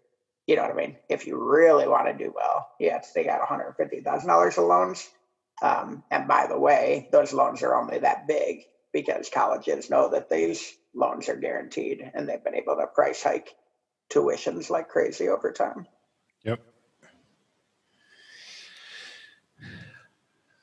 [0.46, 0.96] You know what I mean?
[1.08, 5.08] If you really want to do well, you have to take out $150,000 of loans.
[5.62, 10.28] Um, and by the way, those loans are only that big because colleges know that
[10.28, 13.50] these loans are guaranteed and they've been able to price hike
[14.12, 15.87] tuitions like crazy over time.
[16.44, 16.60] Yep.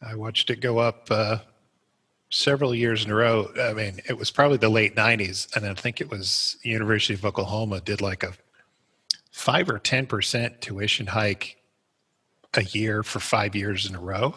[0.01, 1.37] I watched it go up uh,
[2.31, 3.51] several years in a row.
[3.59, 7.23] I mean, it was probably the late 90s, and I think it was University of
[7.23, 8.33] Oklahoma did like a
[9.31, 11.57] five or 10% tuition hike
[12.53, 14.35] a year for five years in a row,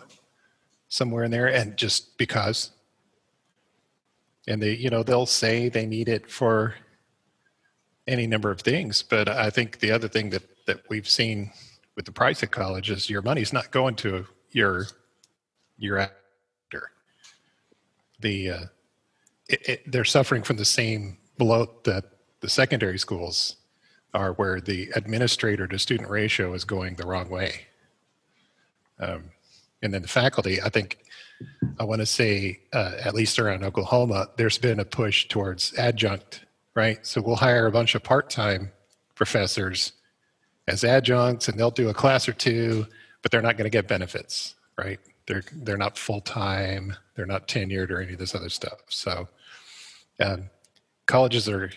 [0.88, 2.70] somewhere in there, and just because.
[4.46, 6.74] And they, you know, they'll say they need it for
[8.07, 11.50] any number of things, but I think the other thing that that we've seen
[11.96, 14.87] with the price of college is your money's not going to your
[15.78, 16.11] your
[18.24, 18.64] the uh,
[19.48, 22.04] it, it, they're suffering from the same bloat that
[22.40, 23.56] the secondary schools
[24.14, 27.66] are, where the administrator to student ratio is going the wrong way.
[28.98, 29.30] Um,
[29.82, 30.98] and then the faculty, I think,
[31.78, 36.44] I want to say, uh, at least around Oklahoma, there's been a push towards adjunct,
[36.74, 37.04] right?
[37.06, 38.72] So we'll hire a bunch of part time
[39.14, 39.92] professors
[40.66, 42.87] as adjuncts and they'll do a class or two,
[43.20, 45.00] but they're not going to get benefits, right?
[45.26, 48.80] They're they're not full time, they're not tenured or any of this other stuff.
[48.88, 49.28] So
[50.20, 50.50] um,
[51.06, 51.70] colleges are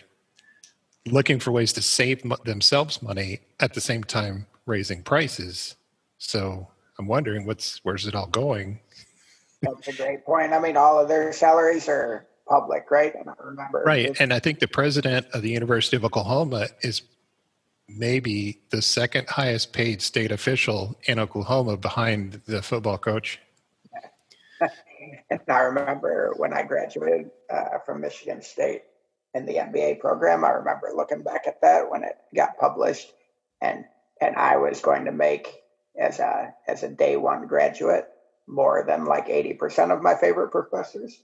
[1.06, 5.76] looking for ways to save mo- themselves money at the same time raising prices.
[6.18, 8.80] So I'm wondering what's where's it all going?
[9.62, 10.52] That's a great point.
[10.52, 13.14] I mean, all of their salaries are public, right?
[13.14, 13.82] And I remember.
[13.84, 14.16] Right.
[14.20, 17.02] And I think the president of the University of Oklahoma is
[17.88, 23.40] maybe the second highest paid state official in Oklahoma behind the football coach.
[25.30, 28.82] And I remember when I graduated uh, from Michigan State
[29.34, 33.12] in the MBA program, I remember looking back at that when it got published,
[33.60, 33.84] and
[34.20, 35.48] and I was going to make
[35.98, 38.08] as a as a day one graduate
[38.46, 41.22] more than like eighty percent of my favorite professors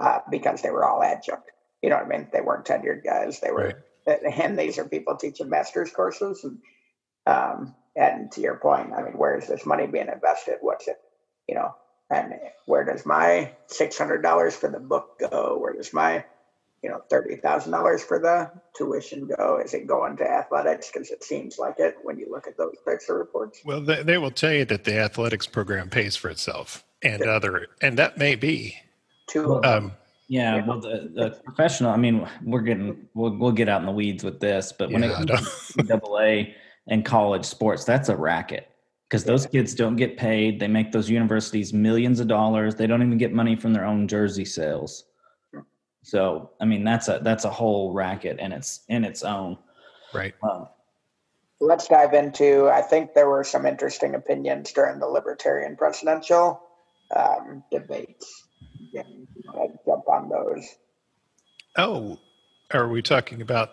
[0.00, 1.50] uh, because they were all adjunct.
[1.82, 2.28] You know what I mean?
[2.32, 3.40] They weren't tenured guys.
[3.40, 6.44] They were, and these are people teaching master's courses.
[6.44, 6.58] And
[7.26, 10.56] um, and to your point, I mean, where is this money being invested?
[10.60, 10.98] What's it?
[11.48, 11.74] You know,
[12.10, 12.34] and
[12.66, 15.58] where does my six hundred dollars for the book go?
[15.58, 16.24] Where does my
[16.82, 19.60] you know thirty thousand dollars for the tuition go?
[19.64, 20.90] Is it going to athletics?
[20.92, 23.60] Because it seems like it when you look at those types of reports.
[23.64, 27.66] Well, they, they will tell you that the athletics program pays for itself, and other,
[27.80, 28.76] and that may be.
[29.28, 29.92] Two, Um,
[30.28, 30.66] Yeah, Yeah.
[30.66, 31.92] well, the, the professional.
[31.92, 35.02] I mean, we're getting we'll we'll get out in the weeds with this, but when
[35.02, 35.28] Yeah, it comes
[35.76, 36.54] to NCAA
[36.88, 38.68] and college sports, that's a racket
[39.08, 40.58] because those kids don't get paid.
[40.58, 42.74] They make those universities millions of dollars.
[42.74, 45.04] They don't even get money from their own jersey sales.
[46.02, 49.58] So, I mean, that's a that's a whole racket and it's in its own.
[50.14, 50.34] right.
[50.42, 50.68] Um,
[51.60, 52.68] let's dive into.
[52.68, 56.62] I think there were some interesting opinions during the libertarian presidential
[57.70, 58.44] debates.
[58.92, 59.02] Yeah,
[59.54, 60.66] I'd jump on those.
[61.76, 62.18] Oh,
[62.72, 63.70] are we talking about?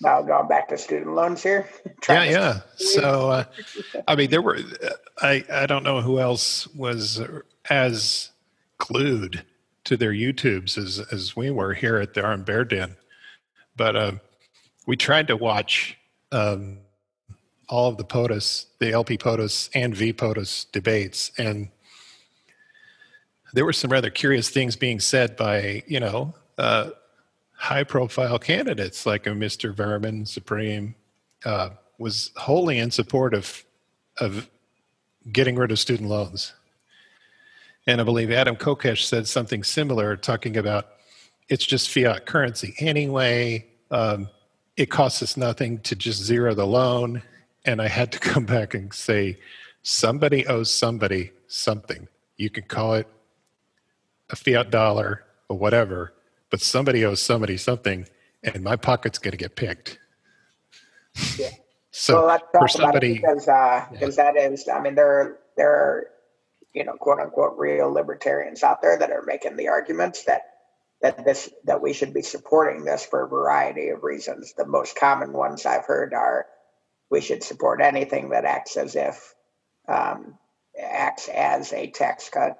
[0.00, 1.68] Now going back to student loans here.
[2.08, 2.60] Yeah, yeah.
[2.76, 3.44] So, uh,
[4.06, 4.58] I mean, there were.
[5.20, 7.20] I I don't know who else was
[7.68, 8.30] as
[8.78, 9.44] glued
[9.84, 12.96] to their YouTubes as as we were here at the Arm Bear Den,
[13.76, 14.20] but um,
[14.86, 15.98] we tried to watch
[16.30, 16.78] um,
[17.68, 21.70] all of the POTUS, the LP POTUS and V POTUS debates, and
[23.56, 26.90] there were some rather curious things being said by you know uh,
[27.52, 29.74] high profile candidates like a Mr.
[29.74, 30.94] Vermin Supreme
[31.46, 33.64] uh, was wholly in support of
[34.18, 34.50] of
[35.32, 36.52] getting rid of student loans.
[37.86, 40.88] And I believe Adam Kokesh said something similar, talking about
[41.48, 43.64] it's just fiat currency anyway.
[43.90, 44.28] Um,
[44.76, 47.22] it costs us nothing to just zero the loan.
[47.64, 49.38] And I had to come back and say,
[49.82, 52.06] somebody owes somebody something.
[52.36, 53.08] You can call it
[54.30, 56.12] a fiat dollar or whatever,
[56.50, 58.06] but somebody owes somebody something,
[58.42, 59.98] and my pocket's going to get picked.
[61.38, 61.50] Yeah.
[61.98, 64.68] So well, let's for somebody, it because uh, because that is.
[64.68, 66.08] I mean, there there are
[66.74, 70.42] you know quote unquote real libertarians out there that are making the arguments that
[71.00, 74.52] that this that we should be supporting this for a variety of reasons.
[74.52, 76.46] The most common ones I've heard are
[77.10, 79.34] we should support anything that acts as if
[79.88, 80.36] um,
[80.78, 82.58] acts as a tax cut,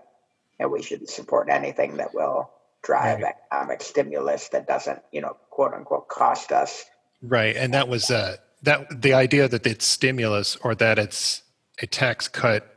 [0.58, 2.50] and we shouldn't support anything that will
[2.82, 3.34] drive Right.
[3.50, 6.84] economic stimulus that doesn't you know quote unquote cost us
[7.22, 7.56] right?
[7.56, 11.42] And that was uh, that the idea that it's stimulus or that it's
[11.82, 12.72] a tax cut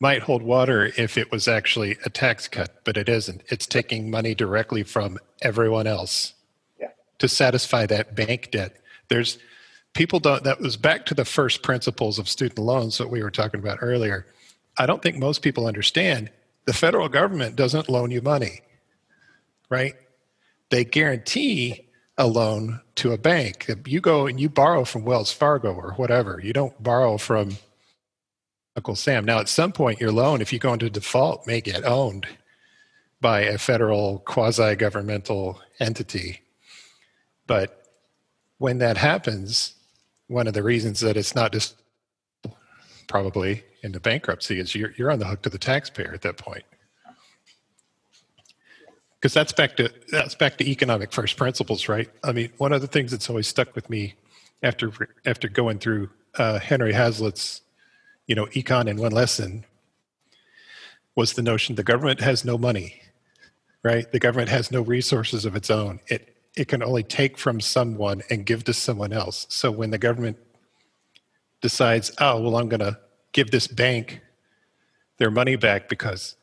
[0.00, 3.42] might hold water if it was actually a tax cut, but it isn't.
[3.48, 6.34] It's taking money directly from everyone else
[6.80, 6.88] Yeah.
[7.18, 8.76] to satisfy that bank debt.
[9.08, 9.38] There's
[9.94, 13.30] people don't that was back to the first principles of student loans that we were
[13.30, 14.26] talking about earlier.
[14.78, 16.30] I don't think most people understand
[16.66, 18.60] the federal government doesn't loan you money,
[19.68, 19.94] right?
[20.70, 23.70] They guarantee a loan to a bank.
[23.86, 26.40] You go and you borrow from Wells Fargo or whatever.
[26.42, 27.58] You don't borrow from
[28.76, 29.24] Uncle Sam.
[29.24, 32.26] Now, at some point, your loan, if you go into default, may get owned
[33.20, 36.40] by a federal quasi governmental entity.
[37.46, 37.82] But
[38.58, 39.74] when that happens,
[40.26, 41.74] one of the reasons that it's not just
[43.06, 46.64] probably into bankruptcy is you're, you're on the hook to the taxpayer at that point.
[49.20, 52.10] Because that's back to that's back to economic first principles right?
[52.22, 54.14] I mean one of the things that's always stuck with me
[54.62, 54.92] after
[55.24, 57.62] after going through uh, henry hazlitt's
[58.26, 59.64] you know econ in one lesson
[61.16, 63.00] was the notion the government has no money
[63.84, 64.10] right?
[64.10, 66.00] The government has no resources of its own.
[66.08, 69.46] It it can only take from someone and give to someone else.
[69.50, 70.38] So when the government
[71.64, 72.96] decides oh well i'm going to
[73.32, 74.20] give this bank
[75.18, 76.36] their money back because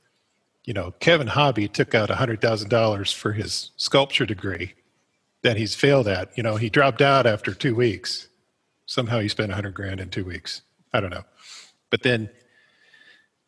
[0.66, 4.74] you know, Kevin Hobby took out $100,000 for his sculpture degree
[5.42, 6.36] that he's failed at.
[6.38, 8.28] You know, he dropped out after two weeks.
[8.86, 10.62] Somehow he spent 100 grand in two weeks.
[10.94, 11.24] I don't know.
[11.90, 12.30] But then,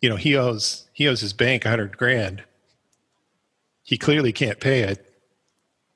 [0.02, 2.44] you know, he owes he owes his bank 100 grand.
[3.84, 5.06] He clearly can't pay it.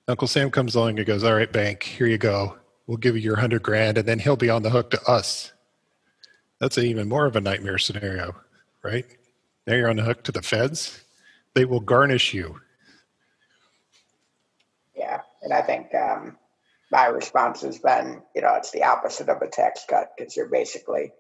[0.08, 2.58] Uncle Sam comes along and goes, "All right, bank, here you go.
[2.86, 5.52] We'll give you your 100 grand, and then he'll be on the hook to us."
[6.60, 8.36] That's even more of a nightmare scenario,
[8.84, 9.06] right?
[9.65, 11.04] Now you're on the hook to the feds.
[11.54, 12.60] They will garnish you.
[14.96, 16.38] Yeah, and I think um,
[16.91, 20.50] my response has been, you know, it's the opposite of a tax cut because you're
[20.50, 21.12] basically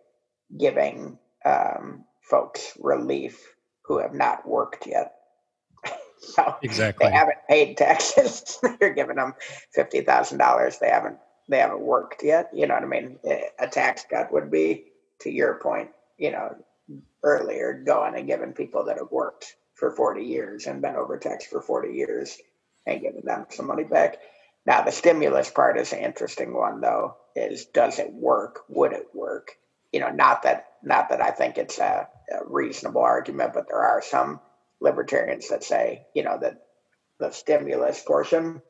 [0.57, 5.13] giving um, folks relief who have not worked yet.
[6.19, 7.07] so Exactly.
[7.07, 8.59] they haven't paid taxes.
[8.81, 9.33] you're giving them
[9.73, 10.79] fifty thousand dollars.
[10.79, 11.17] They haven't
[11.49, 12.49] they haven't worked yet.
[12.53, 13.19] You know what I mean?
[13.59, 14.85] A tax cut would be,
[15.21, 16.55] to your point, you know,
[17.23, 21.61] earlier, going and giving people that have worked for forty years and been overtaxed for
[21.61, 22.37] forty years
[22.85, 24.17] and giving them some money back.
[24.65, 27.15] Now, the stimulus part is an interesting one, though.
[27.35, 28.61] Is does it work?
[28.69, 29.51] Would it work?
[29.91, 33.83] You know, not that not that I think it's a, a reasonable argument, but there
[33.83, 34.39] are some
[34.81, 36.61] libertarians that say, you know, that
[37.19, 38.61] the stimulus portion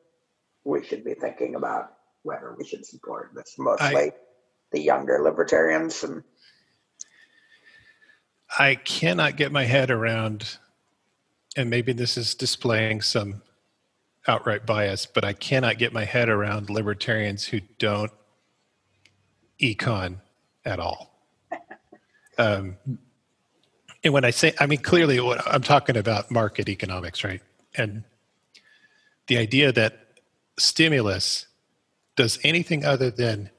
[0.64, 3.30] we should be thinking about whether we should support.
[3.34, 4.12] That's mostly
[4.72, 6.22] the younger libertarians and
[8.56, 10.58] I cannot get my head around,
[11.56, 13.42] and maybe this is displaying some
[14.26, 18.12] outright bias, but I cannot get my head around libertarians who don't
[19.60, 20.20] econ
[20.64, 21.14] at all.
[22.40, 22.76] Um,
[24.04, 27.42] and when I say, I mean, clearly what I'm talking about market economics, right?
[27.74, 28.04] And
[29.26, 29.98] the idea that
[30.56, 31.46] stimulus
[32.14, 33.50] does anything other than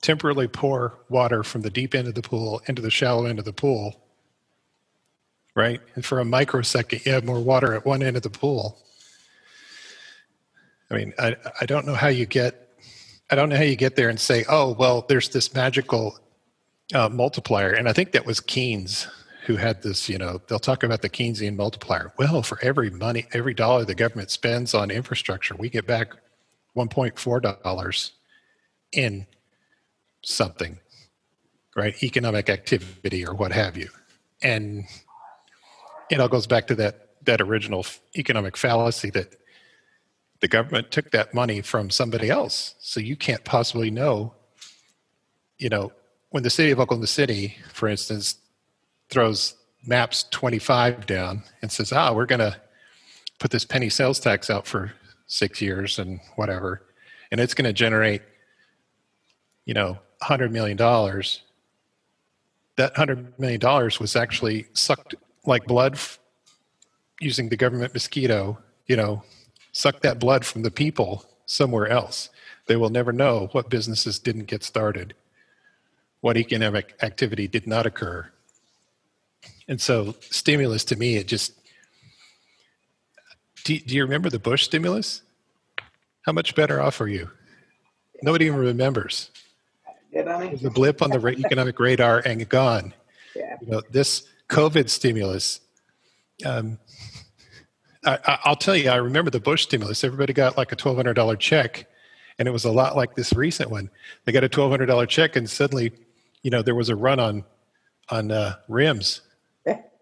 [0.00, 3.44] temporarily pour water from the deep end of the pool into the shallow end of
[3.44, 4.01] the pool
[5.54, 5.80] right?
[5.94, 8.78] And for a microsecond, you have more water at one end of the pool.
[10.90, 12.68] I mean, I, I don't know how you get,
[13.30, 16.18] I don't know how you get there and say, oh, well, there's this magical
[16.94, 17.72] uh, multiplier.
[17.72, 19.08] And I think that was Keynes
[19.46, 22.12] who had this, you know, they'll talk about the Keynesian multiplier.
[22.16, 26.12] Well, for every money, every dollar the government spends on infrastructure, we get back
[26.76, 28.10] $1.4
[28.92, 29.26] in
[30.22, 30.78] something,
[31.74, 32.00] right?
[32.02, 33.88] Economic activity or what have you.
[34.42, 34.84] And
[36.10, 37.86] it all goes back to that that original
[38.16, 39.36] economic fallacy that
[40.40, 42.74] the government took that money from somebody else.
[42.80, 44.34] So you can't possibly know
[45.62, 45.92] you know
[46.30, 48.36] when the city of oklahoma city for instance
[49.08, 49.54] throws
[49.86, 52.60] maps 25 down and says ah we're going to
[53.38, 54.92] put this penny sales tax out for
[55.26, 56.82] six years and whatever
[57.30, 58.22] and it's going to generate
[59.64, 61.42] you know 100 million dollars
[62.76, 66.18] that 100 million dollars was actually sucked like blood f-
[67.20, 69.22] using the government mosquito, you know,
[69.72, 72.30] suck that blood from the people somewhere else.
[72.66, 75.14] They will never know what businesses didn't get started,
[76.20, 78.30] what economic activity did not occur.
[79.68, 81.52] And so, stimulus to me, it just.
[83.64, 85.22] Do, do you remember the Bush stimulus?
[86.22, 87.30] How much better off are you?
[88.22, 89.30] Nobody even remembers.
[90.12, 90.44] did I?
[90.44, 92.94] It was a blip on the economic radar and gone.
[93.34, 93.56] Yeah.
[93.60, 95.60] You know, this COVID stimulus.
[96.44, 96.78] Um,
[98.04, 100.04] I, I- I'll tell you, I remember the Bush stimulus.
[100.04, 101.86] Everybody got like a twelve hundred dollar check,
[102.38, 103.90] and it was a lot like this recent one.
[104.24, 105.92] They got a twelve hundred dollar check, and suddenly,
[106.42, 107.44] you know, there was a run on
[108.10, 109.22] on uh, rims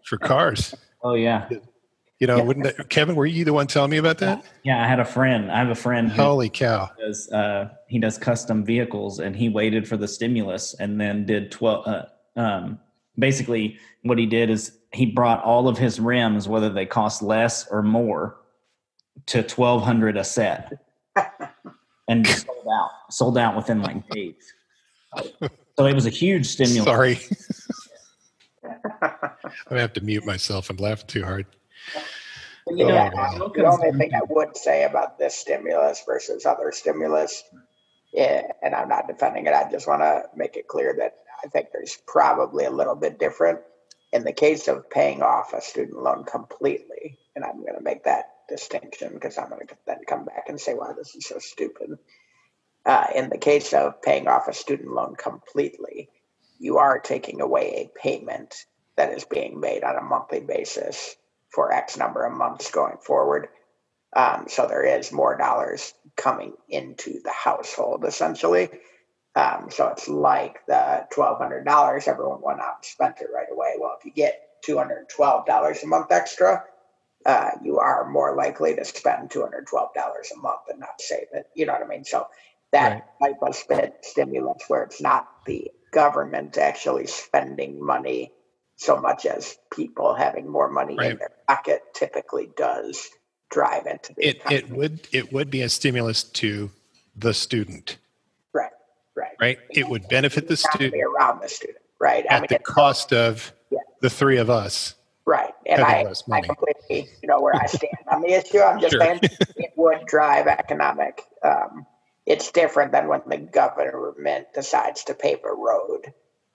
[0.04, 0.74] for cars.
[1.02, 1.48] Oh yeah,
[2.18, 2.42] You know, Yeah.
[2.42, 3.14] wouldn't that, Kevin?
[3.16, 4.44] Were you the one telling me about that?
[4.64, 4.82] yeah.
[4.82, 5.50] I had a friend.
[5.52, 6.90] I have a friend who Holy cow!
[6.98, 11.52] does uh, he does custom vehicles, and he waited for the stimulus and then did
[11.52, 11.86] twelve.
[11.86, 12.04] Uh,
[12.36, 12.78] um,
[13.18, 17.66] basically, what he did is he brought all of his rims, whether they cost less
[17.68, 18.37] or more,
[19.27, 20.73] to twelve hundred a set,
[22.09, 22.90] and sold out.
[23.11, 24.53] Sold out within like days.
[25.79, 26.85] So it was a huge stimulus.
[26.85, 27.18] Sorry,
[28.82, 29.30] I'm
[29.68, 30.70] gonna have to mute myself.
[30.70, 31.47] I'm laughing too hard.
[32.66, 33.51] But, you Oh, know, wow.
[33.55, 37.43] the only thing I would say about this stimulus versus other stimulus,
[38.12, 41.14] yeah, and I'm not defending it, I just want to make it clear that
[41.45, 43.61] I think there's probably a little bit different
[44.12, 47.18] in the case of paying off a student loan completely.
[47.34, 50.61] And I'm going to make that distinction because I'm going to then come back and
[50.61, 51.99] say why this is so stupid.
[52.84, 56.09] Uh, in the case of paying off a student loan completely,
[56.59, 58.66] you are taking away a payment
[58.97, 61.16] that is being made on a monthly basis
[61.51, 63.49] for X number of months going forward.
[64.14, 68.68] Um, so there is more dollars coming into the household essentially.
[69.37, 73.49] Um, so it's like the twelve hundred dollars everyone went out and spent it right
[73.53, 73.74] away.
[73.78, 76.64] Well, if you get two hundred twelve dollars a month extra,
[77.26, 81.01] uh, you are more likely to spend two hundred twelve dollars a month and not
[81.01, 81.47] save it.
[81.55, 82.05] You know what I mean?
[82.05, 82.26] So
[82.72, 88.33] that type of sp- stimulus where it's not the government actually spending money
[88.76, 93.09] so much as people having more money in their pocket typically does
[93.51, 94.51] drive into the It economy.
[94.51, 96.72] it would it would be a stimulus to
[97.16, 97.99] the student, right,
[99.41, 99.59] right.
[99.70, 102.24] It would benefit the student around the student, right?
[102.30, 103.78] at the cost of Yeah.
[104.01, 104.97] the three of us.
[105.26, 105.53] Right.
[105.66, 108.61] And I, I completely you know where I stand on the issue.
[108.61, 109.03] I'm just Sure.
[109.03, 109.20] saying
[109.57, 111.22] it would drive economic.
[111.45, 111.86] Um,
[112.26, 116.12] it's different than when the government decides to pave a road,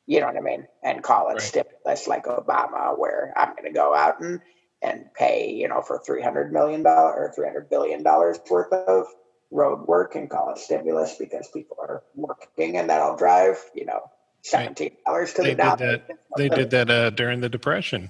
[0.08, 1.42] you know what I mean, and call it Right.
[1.42, 4.42] stimulus like Obama, where I'm going to go out and
[4.82, 8.74] and pay, you know, for three hundred million dollars or three hundred billion dollars worth
[8.74, 9.08] of
[9.52, 14.10] road work and call it stimulus because people are working and that'll drive, you know,
[14.42, 15.78] seventeen dollars to They the did dollar.
[15.78, 16.20] that.
[16.38, 18.10] They did that uh, during the depression.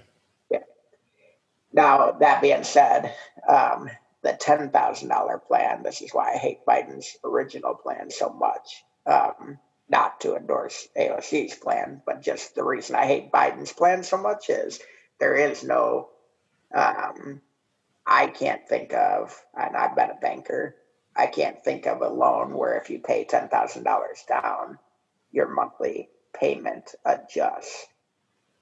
[0.49, 0.59] Yeah.
[1.73, 3.13] Now, that being said,
[3.47, 3.89] um,
[4.23, 8.83] the $10,000 plan, this is why I hate Biden's original plan so much.
[9.05, 14.17] Um, not to endorse AOC's plan, but just the reason I hate Biden's plan so
[14.17, 14.79] much is
[15.19, 16.09] there is no,
[16.73, 17.39] um,
[18.03, 20.75] I can't think of, and I've been a banker,
[21.15, 24.79] I can't think of a loan where if you pay $10,000 down,
[25.31, 27.87] your monthly payment adjusts.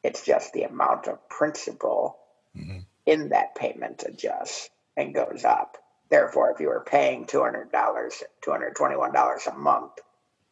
[0.03, 2.17] It's just the amount of principal
[2.55, 2.85] Mhm.
[3.07, 5.77] in that payment adjusts and goes up.
[6.09, 9.93] Therefore, if you were paying two hundred dollars, two hundred twenty-one dollars a month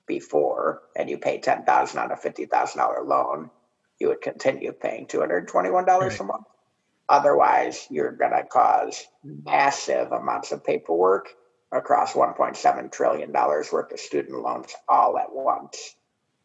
[0.08, 3.52] before, and you pay ten thousand on a fifty thousand dollar loan,
[4.00, 6.46] you would continue paying two hundred twenty-one dollars a month.
[7.10, 11.30] Otherwise, you're going to cause massive amounts of paperwork
[11.72, 15.96] across one point seven trillion dollars worth of student loans all at once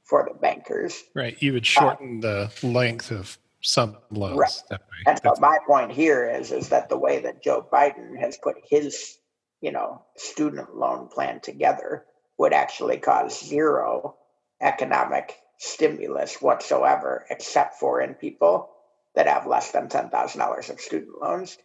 [0.05, 1.03] for the bankers.
[1.14, 1.41] Right.
[1.43, 4.62] You would uh, shorten the length of some loans Right.
[4.70, 5.12] that way.
[5.12, 8.57] And so my point here is, is that the way that Joe Biden has put
[8.68, 9.18] his,
[9.61, 12.05] you know, student loan plan together
[12.39, 14.16] would actually cause zero
[14.61, 18.70] economic stimulus whatsoever, except for in people
[19.14, 21.57] that have less than ten thousand dollars of student loans.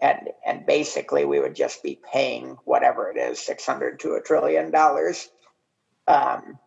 [0.00, 4.22] And and basically we would just be paying whatever it is, six hundred to a
[4.22, 5.28] trillion dollars,
[6.08, 6.58] um,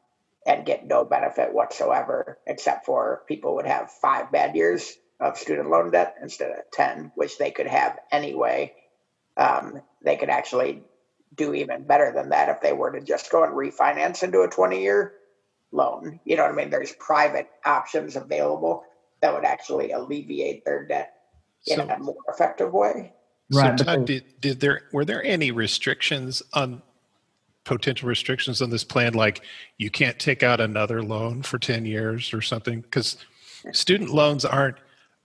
[0.45, 5.69] and get no benefit whatsoever, except for people would have five bad years of student
[5.69, 8.73] loan debt instead of 10, which they could have anyway.
[9.37, 10.83] Um, they could actually
[11.35, 14.49] do even better than that if they were to just go and refinance into a
[14.49, 15.13] 20 year
[15.71, 16.19] loan.
[16.25, 16.69] You know what I mean?
[16.69, 18.83] There's private options available
[19.21, 21.13] that would actually alleviate their debt
[21.67, 23.13] in So, a more effective way.
[23.51, 26.81] So Right, but Todd, did, did there were there any restrictions on
[27.63, 29.43] potential restrictions on this plan, like
[29.77, 32.81] you can't take out another loan for ten years or something?
[32.81, 33.17] Because
[33.71, 34.77] student loans aren't.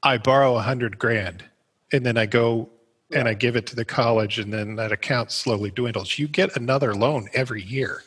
[0.02, 1.44] I borrow a hundred grand,
[1.92, 2.68] and then I go
[3.12, 6.18] and I give it to the college, and then that account slowly dwindles.
[6.18, 8.02] You get another loan every year.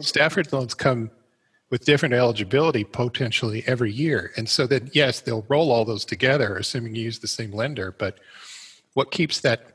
[0.00, 1.10] Stafford loans come
[1.70, 4.32] with different eligibility potentially every year.
[4.36, 7.94] And so then, yes, they'll roll all those together, assuming you use the same lender.
[7.96, 8.18] But
[8.94, 9.74] what keeps that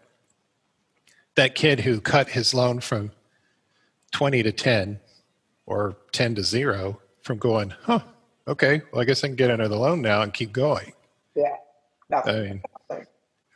[1.35, 3.11] that kid who cut his loan from
[4.11, 4.99] 20 to 10
[5.65, 7.99] or 10 to 0 from going, huh,
[8.47, 10.93] okay, well, I guess I can get another loan now and keep going.
[11.35, 11.55] Yeah.
[12.09, 12.61] I Nothing.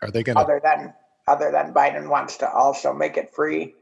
[0.01, 0.41] are they going to?
[0.41, 0.93] other than
[1.28, 3.76] other than Biden wants to also make it free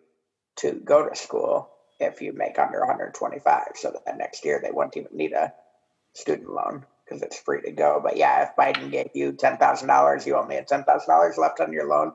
[0.58, 1.70] to go to school
[2.00, 5.54] if you make under 125, so that next year they won't even need a
[6.14, 8.00] student loan because it's free to go.
[8.04, 11.38] But yeah, if Biden gave you ten thousand dollars, you only had ten thousand dollars
[11.38, 12.14] left on your loan.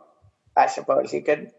[0.57, 1.51] I suppose you could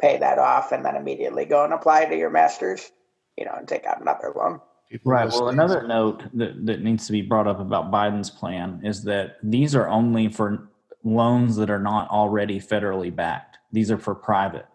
[0.00, 2.90] pay that off and then immediately go and apply to your master's,
[3.36, 4.60] you know, and take out another loan.
[5.04, 5.28] Right.
[5.28, 9.38] Well, another note that, that needs to be brought up about Biden's plan is that
[9.42, 10.68] these are only for
[11.02, 13.58] loans that are not already federally backed.
[13.72, 14.66] These are for private.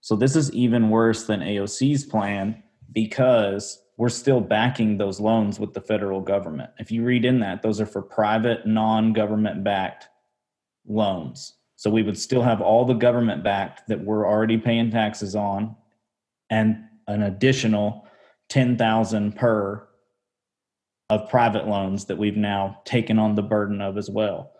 [0.00, 2.62] So this is even worse than AOC's plan
[2.92, 6.70] because we're still backing those loans with the federal government.
[6.78, 10.08] If you read in that, those are for private, non government backed
[10.86, 11.54] loans.
[11.76, 15.76] So we would still have all the government backed that we're already paying taxes on
[16.50, 18.06] and an additional
[18.48, 19.86] 10,000 per
[21.08, 24.52] of private loans that we've now taken on the burden of as well.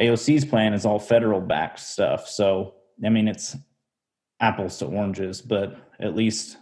[0.00, 2.26] AOC's plan is all federal backed stuff.
[2.26, 3.56] So, I mean, it's
[4.40, 6.56] apples to oranges, but at least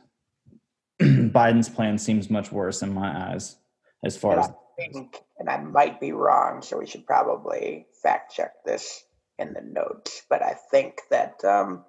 [1.32, 3.56] Biden's plan seems much worse in my eyes
[4.04, 7.86] as far And as I think, and I might be wrong, so we should probably
[8.02, 9.04] fact check this
[9.38, 10.22] in the notes.
[10.28, 11.84] But I think that um,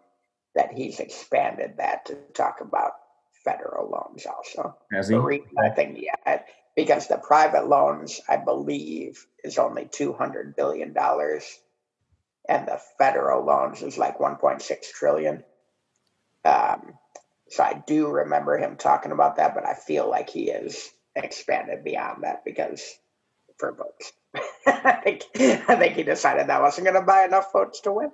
[0.56, 2.94] that he's expanded that to talk about
[3.44, 4.76] federal loans also.
[4.92, 5.16] has he?
[5.58, 6.42] I think yeah,
[6.76, 11.44] because the private loans, I believe, is only two hundred billion dollars,
[12.48, 15.44] and the federal loans is like one point six trillion.
[16.46, 16.94] Um,
[17.50, 21.84] So I do remember him talking about that, but I feel like he has expanded
[21.84, 22.97] beyond that because
[23.58, 24.14] for votes.
[24.68, 28.12] I think I think he decided that wasn't going to buy enough votes to win.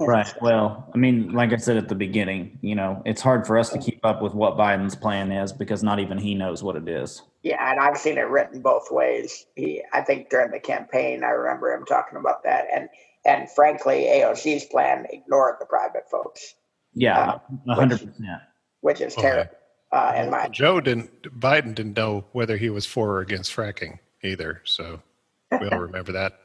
[0.00, 0.32] Right.
[0.42, 3.70] Well, I mean, like I said at the beginning, you know, it's hard for us
[3.70, 6.88] to keep up with what Biden's plan is because not even he knows what it
[6.88, 7.22] is.
[7.42, 9.46] Yeah, and I've seen it written both ways.
[9.54, 12.88] He, I think during the campaign, I remember him talking about that, and
[13.24, 16.54] and frankly, AOC's plan ignored the private folks,
[17.00, 17.38] Yeah,
[17.68, 18.40] a hundred percent.
[18.80, 19.22] which is Okay.
[19.28, 19.50] terrible.
[19.90, 23.98] Uh, in my Joe didn't, Biden didn't know whether he was for or against fracking
[24.22, 24.60] either.
[24.64, 25.00] So
[25.60, 26.40] we all remember that.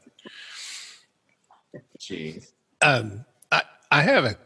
[2.00, 2.52] Jeez.
[2.80, 4.36] Um, I, I have a,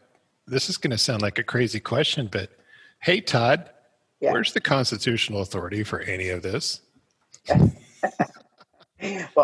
[0.46, 2.50] this is going to sound like a crazy question, but
[3.00, 3.70] hey, Todd,
[4.20, 4.32] Yeah.
[4.32, 6.80] where's the constitutional authority for any of this?
[7.48, 7.70] well,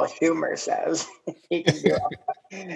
[0.09, 1.07] Schumer says
[1.51, 1.97] he can do.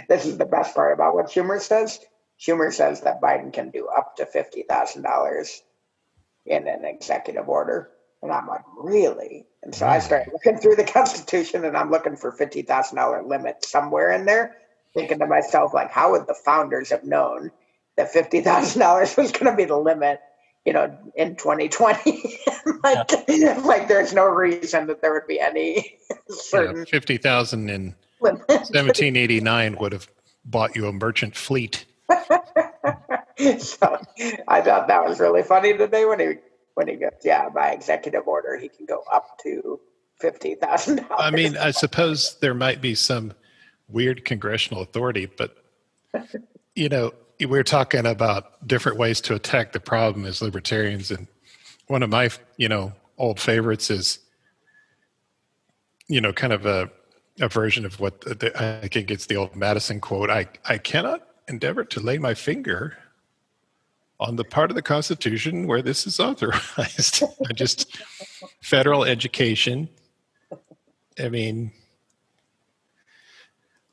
[0.08, 1.98] this is the best part about what Schumer says.
[2.38, 5.62] Schumer says that Biden can do up to fifty thousand dollars
[6.46, 7.90] in an executive order,
[8.22, 9.46] and I'm like, really?
[9.62, 13.22] And so I started looking through the Constitution, and I'm looking for fifty thousand dollar
[13.22, 14.56] limit somewhere in there,
[14.94, 17.50] thinking to myself, like, how would the founders have known
[17.96, 20.20] that fifty thousand dollars was going to be the limit?
[20.64, 22.40] You know, in 2020,
[22.84, 23.28] like,
[23.64, 25.96] like there's no reason that there would be any
[26.28, 30.08] certain Yeah, 50,000 in 1789 would have
[30.44, 31.86] bought you a merchant fleet.
[33.58, 33.98] so
[34.48, 36.26] I thought that was really funny today when he
[36.74, 39.80] when he goes, yeah, by executive order he can go up to
[40.20, 41.20] fifty thousand dollars.
[41.20, 43.32] I mean, I suppose there might be some
[43.88, 45.56] weird congressional authority, but
[46.74, 51.28] you know, we're talking about different ways to attack the problem as libertarians, and
[51.86, 54.18] one of my, you know, old favorites is,
[56.08, 56.90] you know, kind of a,
[57.40, 60.28] a version of what the, I think it's the old Madison quote.
[60.28, 62.96] I I cannot endeavor to lay my finger
[64.20, 67.22] on the part of the Constitution where this is authorized.
[67.48, 67.96] I just
[68.60, 69.88] federal education.
[71.18, 71.72] I mean,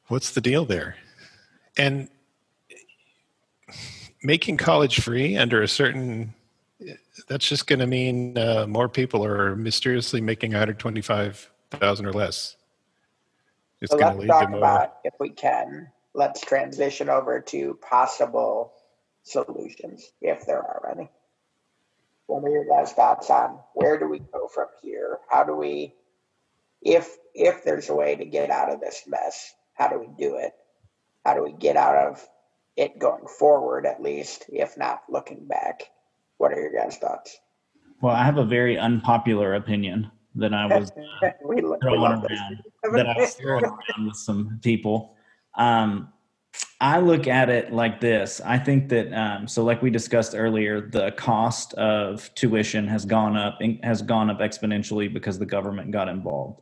[0.07, 0.95] what's the deal there?
[1.77, 2.09] And
[4.23, 6.33] making college free under a certain
[7.27, 12.57] that's just going to mean uh, more people are mysteriously making 125,000 or less.
[13.81, 14.59] It's so going to lead to talk more.
[14.59, 15.89] about if we can.
[16.13, 18.73] Let's transition over to possible
[19.25, 21.09] solutions, if there are any.
[22.27, 25.19] What are your guys' thoughts on where do we go from here?
[25.29, 25.93] How do we,
[26.81, 30.37] if if there's a way to get out of this mess, how do we do
[30.37, 30.53] it?
[31.25, 32.27] How do we get out of
[32.77, 35.83] it going forward, at least, if not looking back?
[36.37, 37.37] What are your guys' thoughts?
[38.01, 40.91] Well, I have a very unpopular opinion that I was
[41.45, 42.31] we, lo- we throwing this.
[42.31, 42.63] around
[42.93, 45.15] that I was throwing around with some people.
[45.55, 46.11] Um,
[46.81, 48.41] I look at it like this.
[48.43, 53.37] I think that um, so, like we discussed earlier, the cost of tuition has gone
[53.37, 56.61] up has gone up exponentially because the government got involved.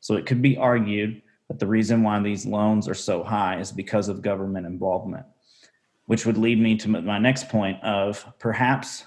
[0.00, 3.72] So it could be argued that the reason why these loans are so high is
[3.72, 5.24] because of government involvement,
[6.06, 9.04] which would lead me to my next point of perhaps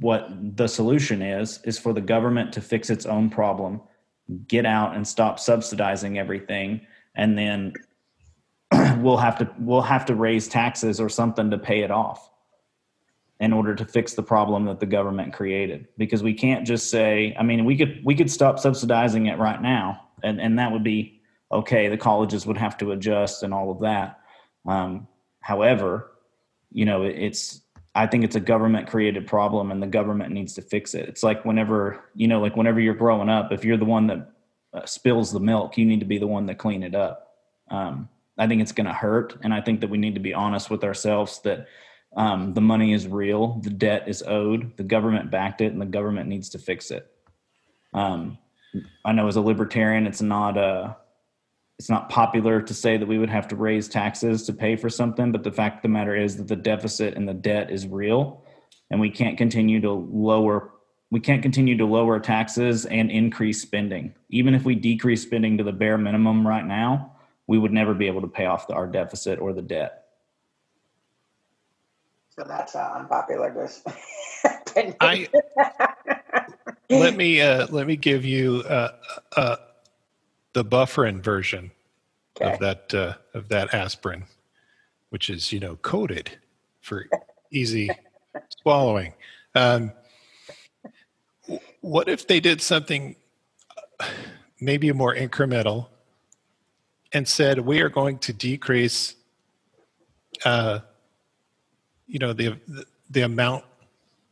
[0.00, 3.80] what the solution is is for the government to fix its own problem
[4.46, 6.80] get out and stop subsidizing everything
[7.16, 7.72] and then
[8.98, 12.30] we'll have to we'll have to raise taxes or something to pay it off
[13.40, 15.86] in order to fix the problem that the government created.
[15.96, 19.60] Because we can't just say i mean we could we could stop subsidizing it right
[19.62, 21.88] now and and that would be okay.
[21.88, 24.20] The colleges would have to adjust and all of that.
[24.66, 25.08] Um,
[25.40, 26.12] however
[26.70, 27.62] you know it, it's
[27.94, 31.08] i think it's a government created problem and the government needs to fix it.
[31.08, 34.30] It's like whenever you know like whenever you're growing up if you're the one that
[34.74, 37.36] uh, spills the milk you need to be the one that clean it up.
[37.70, 38.08] Um,
[38.38, 40.70] i think it's going to hurt and i think that we need to be honest
[40.70, 41.66] with ourselves that
[42.16, 45.86] um, the money is real the debt is owed the government backed it and the
[45.86, 47.10] government needs to fix it
[47.94, 48.38] um,
[49.04, 50.94] i know as a libertarian it's not uh,
[51.78, 54.90] it's not popular to say that we would have to raise taxes to pay for
[54.90, 57.86] something, but the fact of the matter is that the deficit and the debt is
[57.86, 58.42] real,
[58.90, 60.72] and we can't continue to lower
[61.10, 64.14] we can't continue to lower taxes and increase spending.
[64.28, 67.16] Even if we decrease spending to the bare minimum right now,
[67.48, 70.04] we would never be able to pay off the, our deficit or the debt.
[72.30, 73.52] So that's uh, unpopular.
[73.52, 73.82] This
[74.44, 74.94] opinion.
[75.00, 75.28] I
[76.88, 78.92] let me uh, let me give you uh,
[79.36, 79.56] uh,
[80.52, 81.72] the bufferin version
[82.40, 82.52] Okay.
[82.52, 84.24] of that uh, of that aspirin,
[85.08, 86.38] which is you know coated
[86.80, 87.06] for
[87.50, 87.90] easy
[88.62, 89.14] swallowing.
[89.56, 89.92] Um,
[91.80, 93.16] what if they did something
[93.98, 94.06] uh,
[94.60, 95.88] maybe more incremental
[97.12, 99.14] and said we are going to decrease,
[100.44, 100.80] uh,
[102.06, 103.64] you know the the, the amount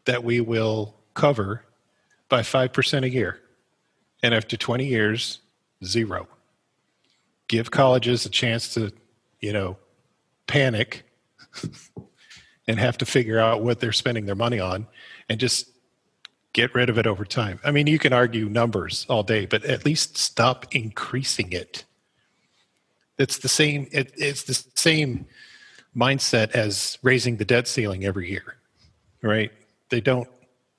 [0.06, 1.64] that we will cover
[2.28, 3.40] by 5% a year.
[4.22, 5.40] And after 20 years,
[5.84, 6.26] zero.
[7.48, 8.92] Give colleges a chance to,
[9.40, 9.76] you know,
[10.46, 11.04] panic
[12.68, 14.86] and have to figure out what they're spending their money on
[15.28, 15.68] and just
[16.52, 17.60] get rid of it over time.
[17.64, 21.84] I mean, you can argue numbers all day, but at least stop increasing it.
[23.18, 25.26] It's the same it, it's the same
[25.96, 28.56] mindset as raising the debt ceiling every year.
[29.22, 29.52] Right?
[29.88, 30.28] They don't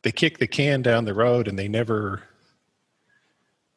[0.04, 2.24] they kick the can down the road and they never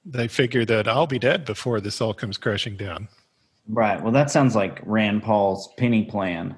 [0.04, 3.08] they figure that I'll be dead before this all comes crashing down.
[3.68, 4.02] Right.
[4.02, 6.56] Well, that sounds like Rand Paul's penny plan.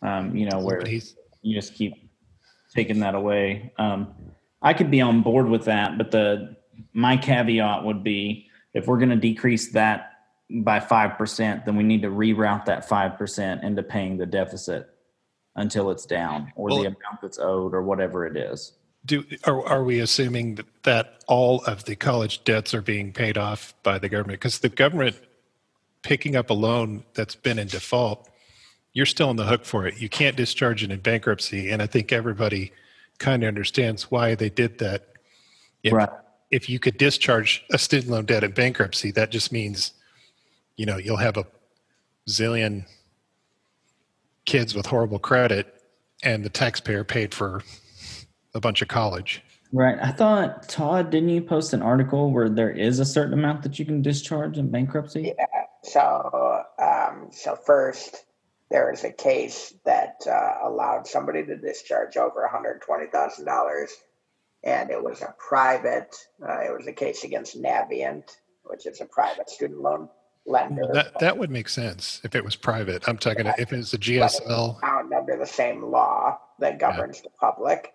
[0.00, 2.10] Um, you know, where you just keep
[2.74, 3.72] taking that away.
[3.78, 4.14] Um,
[4.60, 6.56] I could be on board with that, but the
[6.92, 10.11] my caveat would be if we're going to decrease that
[10.52, 14.88] by five percent, then we need to reroute that five percent into paying the deficit
[15.54, 18.72] until it's down, or well, the amount that's owed, or whatever it is.
[19.04, 23.36] Do are, are we assuming that, that all of the college debts are being paid
[23.36, 24.40] off by the government?
[24.40, 25.16] Because the government
[26.02, 28.28] picking up a loan that's been in default
[28.92, 30.00] you're still on the hook for it.
[30.00, 32.72] You can't discharge it in bankruptcy and i think everybody
[33.18, 35.08] kind of understands why they did that.
[35.82, 36.08] If, right.
[36.50, 39.92] if you could discharge a student loan debt in bankruptcy that just means
[40.76, 41.46] you know you'll have a
[42.28, 42.86] zillion
[44.44, 45.82] kids with horrible credit
[46.22, 47.62] and the taxpayer paid for
[48.54, 49.42] a bunch of college.
[49.72, 49.98] Right.
[50.00, 53.78] I thought Todd, didn't you post an article where there is a certain amount that
[53.78, 55.34] you can discharge in bankruptcy?
[55.36, 55.46] Yeah.
[55.84, 58.24] So, um, so first,
[58.70, 63.86] there is a case that uh, allowed somebody to discharge over $120,000,
[64.64, 66.14] and it was a private.
[66.46, 70.08] Uh, it was a case against Navient, which is a private student loan
[70.46, 70.88] lender.
[70.92, 73.08] That that would make sense if it was private.
[73.08, 73.54] I'm talking yeah.
[73.58, 74.80] if it's a GSL.
[74.80, 77.22] Found under the same law that governs yeah.
[77.24, 77.92] the public.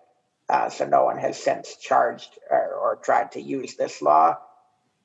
[0.48, 4.38] Uh, so no one has since charged or, or tried to use this law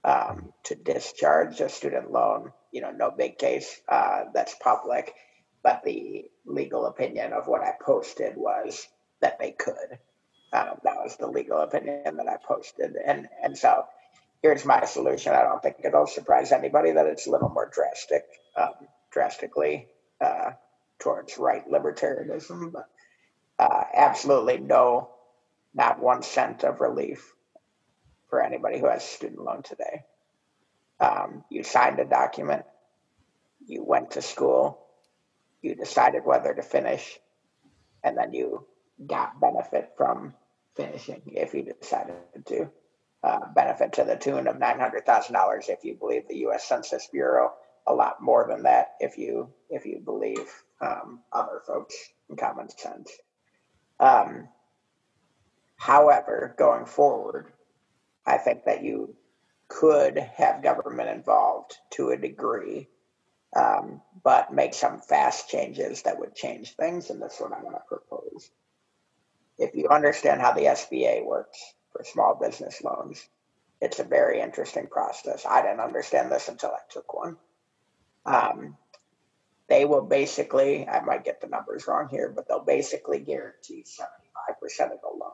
[0.05, 2.51] um, to discharge a student loan.
[2.71, 5.13] You know, no big case uh, that's public,
[5.61, 8.87] but the legal opinion of what I posted was
[9.21, 9.99] that they could.
[10.53, 13.85] Um, that was the legal opinion that I posted, and and so
[14.43, 15.33] here's my solution.
[15.33, 18.25] I don't think it'll surprise anybody that it's a little more drastic,
[18.57, 18.73] um,
[19.11, 19.87] drastically
[20.21, 20.51] uh,
[20.99, 22.89] towards right libertarianism, but
[23.59, 25.09] uh, absolutely no
[25.73, 27.33] not one cent of relief
[28.29, 30.03] for anybody who has student loan today.
[30.99, 32.63] Um, you signed a document,
[33.65, 34.79] you went to school,
[35.61, 37.19] you decided whether to finish,
[38.03, 38.65] and then you
[39.05, 40.35] got benefit from
[40.75, 42.15] finishing if you decided
[42.47, 42.69] to.
[43.23, 46.65] Uh, benefit to the tune of $900,000 if you believe the U.S.
[46.67, 47.53] Census Bureau,
[47.87, 50.45] a lot more than that if you if you believe
[50.81, 51.95] um, other folks
[52.29, 53.11] in common sense.
[53.99, 54.49] Um,
[55.77, 57.51] However, going forward,
[58.25, 59.15] I think that you
[59.67, 62.87] could have government involved to a degree,
[63.55, 67.09] um, but make some fast changes that would change things.
[67.09, 68.49] And that's what I'm going to propose.
[69.57, 71.59] If you understand how the SBA works
[71.93, 73.25] for small business loans,
[73.81, 75.45] it's a very interesting process.
[75.45, 77.37] I didn't understand this until I took one.
[78.25, 78.77] Um,
[79.69, 84.93] they will basically, I might get the numbers wrong here, but they'll basically guarantee 75%
[84.93, 85.31] of the loan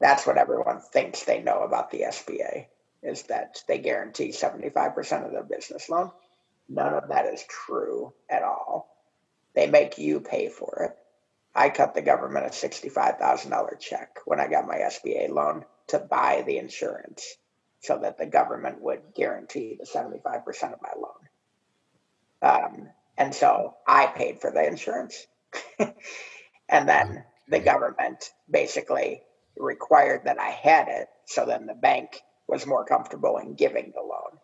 [0.00, 2.66] that's what everyone thinks they know about the SBA
[3.02, 6.10] is that they guarantee 75% of their business loan.
[6.68, 8.88] None of that is true at all.
[9.54, 10.98] They make you pay for it.
[11.54, 16.44] I cut the government a $65,000 check when I got my SBA loan to buy
[16.46, 17.24] the insurance
[17.80, 21.12] so that the government would guarantee the 75% of my loan.
[22.42, 25.26] Um, and so I paid for the insurance.
[26.68, 29.22] and then the government basically
[29.56, 31.08] required that I had it.
[31.26, 34.38] So then the bank was more comfortable in giving the loan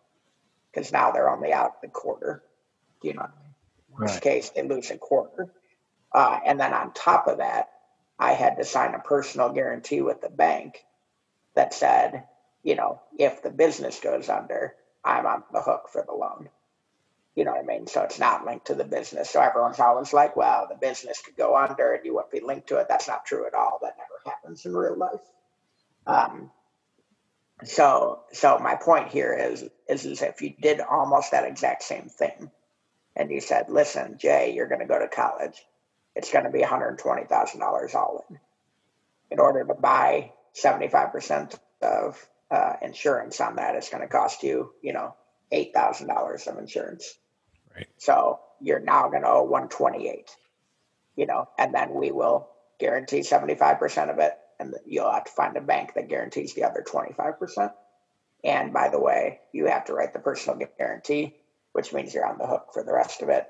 [0.71, 2.43] because now they're only out the quarter.
[3.01, 3.27] You know,
[3.99, 4.21] in this right.
[4.21, 5.51] case, they lose a quarter.
[6.13, 7.69] Uh, and then on top of that,
[8.19, 10.85] I had to sign a personal guarantee with the bank
[11.55, 12.25] that said,
[12.63, 16.49] you know, if the business goes under, I'm on the hook for the loan.
[17.35, 17.87] You know what I mean?
[17.87, 19.29] So it's not linked to the business.
[19.29, 22.67] So everyone's always like, well, the business could go under and you wouldn't be linked
[22.69, 22.87] to it.
[22.89, 23.79] That's not true at all.
[23.83, 25.21] That never happens in real life.
[26.07, 26.51] Um,
[27.65, 32.09] so, so my point here is, is, is if you did almost that exact same
[32.09, 32.51] thing,
[33.15, 35.65] and you said, "Listen, Jay, you're going to go to college.
[36.17, 38.39] It's going to be $120,000 all in.
[39.29, 44.71] In order to buy 75% of uh, insurance on that, it's going to cost you,
[44.81, 45.13] you know,
[45.53, 47.13] $8,000 of insurance.
[47.75, 47.85] Right.
[47.99, 50.31] So you're now going to owe 128,
[51.15, 52.49] you know, and then we will
[52.79, 56.83] guarantee 75% of it, and you'll have to find a bank that guarantees the other
[56.83, 57.71] 25%.
[58.43, 61.35] And by the way, you have to write the personal guarantee,
[61.73, 63.45] which means you're on the hook for the rest of it.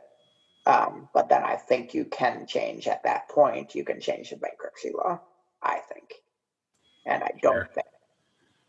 [0.68, 4.38] Um, but then I think you can change at that point, you can change the
[4.38, 5.22] bankruptcy law,
[5.63, 6.15] I think.
[7.05, 7.70] And I don't Sure.
[7.74, 7.88] think,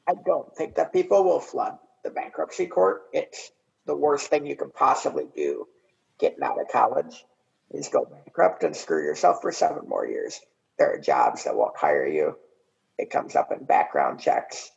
[0.09, 3.03] I don't think that people will flood the bankruptcy court.
[3.13, 3.53] It's
[3.87, 5.67] the worst thing you can possibly do
[6.21, 7.25] getting out of college
[7.73, 10.41] is go bankrupt and screw yourself for seven more years.
[10.79, 12.37] There are jobs that won't hire you.
[12.99, 14.71] It comes up in background checks,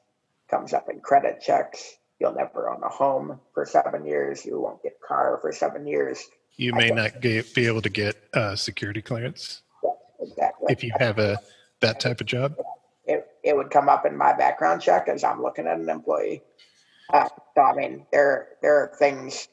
[0.49, 1.95] comes up in credit checks.
[2.19, 4.45] You'll never own a home for seven years.
[4.45, 6.23] You won't get a car for seven years.
[6.57, 9.89] You may don't- get, be able to get uh, security clearance Yeah,
[10.19, 10.67] exactly.
[10.73, 11.39] if you have a
[11.79, 12.55] that type of job.
[13.05, 16.43] it, it would come up in my background check as I'm looking at an employee.
[17.11, 19.47] Uh, so I mean, there there are things.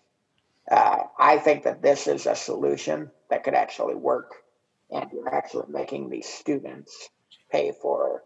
[0.70, 4.34] Uh, I think that this is a solution that could actually work,
[4.90, 7.08] and you're actually making these students
[7.50, 8.22] pay for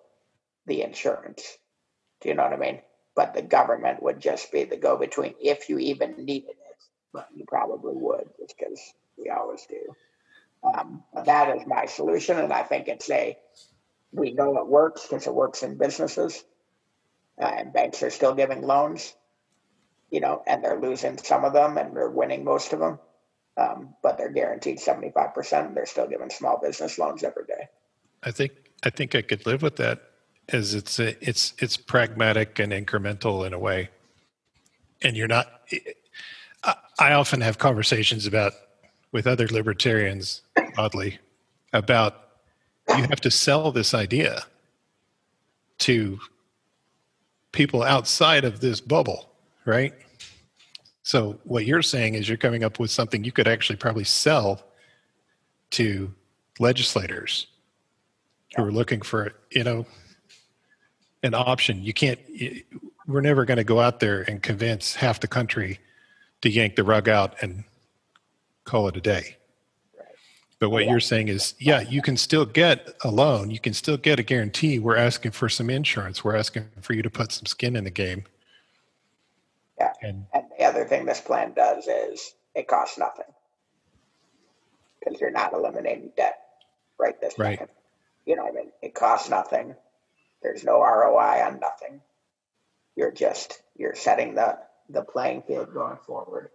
[0.66, 1.56] the insurance.
[2.20, 2.80] Do you know what I mean?
[3.14, 6.56] But the government would just be the go-between if you even needed it.
[7.12, 9.94] But you probably would, just because we always do.
[10.64, 13.36] Um, that is my solution, and I think it's a
[14.12, 16.44] we know it works because it works in businesses
[17.40, 19.14] uh, and banks are still giving loans
[20.10, 22.98] you know and they're losing some of them and they're winning most of them
[23.56, 27.70] um, but they're guaranteed 75% and they're still giving small business loans every day
[28.22, 28.52] I think
[28.82, 30.02] I think I could live with that
[30.48, 33.90] as it's a, it's it's pragmatic and incremental in a way,
[35.00, 35.46] and you're not.
[36.98, 38.52] I often have conversations about
[39.12, 40.42] with other libertarians,
[40.76, 41.18] oddly,
[41.72, 42.28] about
[42.88, 44.42] you have to sell this idea
[45.78, 46.18] to
[47.52, 49.30] people outside of this bubble,
[49.64, 49.92] right?
[51.02, 54.62] So what you're saying is you're coming up with something you could actually probably sell
[55.70, 56.12] to
[56.58, 57.46] legislators
[58.56, 59.86] who are looking for you know
[61.22, 62.20] an option you can't
[63.06, 65.80] we're never going to go out there and convince half the country
[66.42, 67.64] to yank the rug out and
[68.64, 69.36] call it a day.
[70.60, 73.50] But what you're saying is yeah you can still get a loan.
[73.50, 74.78] You can still get a guarantee.
[74.78, 76.22] We're asking for some insurance.
[76.24, 78.24] We're asking for you to put some skin in the game.
[79.78, 79.92] Yeah.
[80.02, 83.24] and and the other thing this plan does is it costs nothing.
[85.00, 86.38] Because you're not eliminating debt
[86.98, 87.58] right this Right.
[87.58, 87.74] second.
[88.24, 88.72] You know what i mean?
[88.82, 89.74] It costs nothing.
[90.42, 92.00] There's no roi on nothing.
[92.96, 94.58] You're just you're setting the
[94.92, 96.50] the playing field going forward.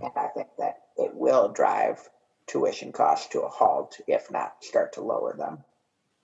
[0.00, 2.08] And i think that it will drive
[2.46, 5.58] tuition costs to a halt if not start to lower them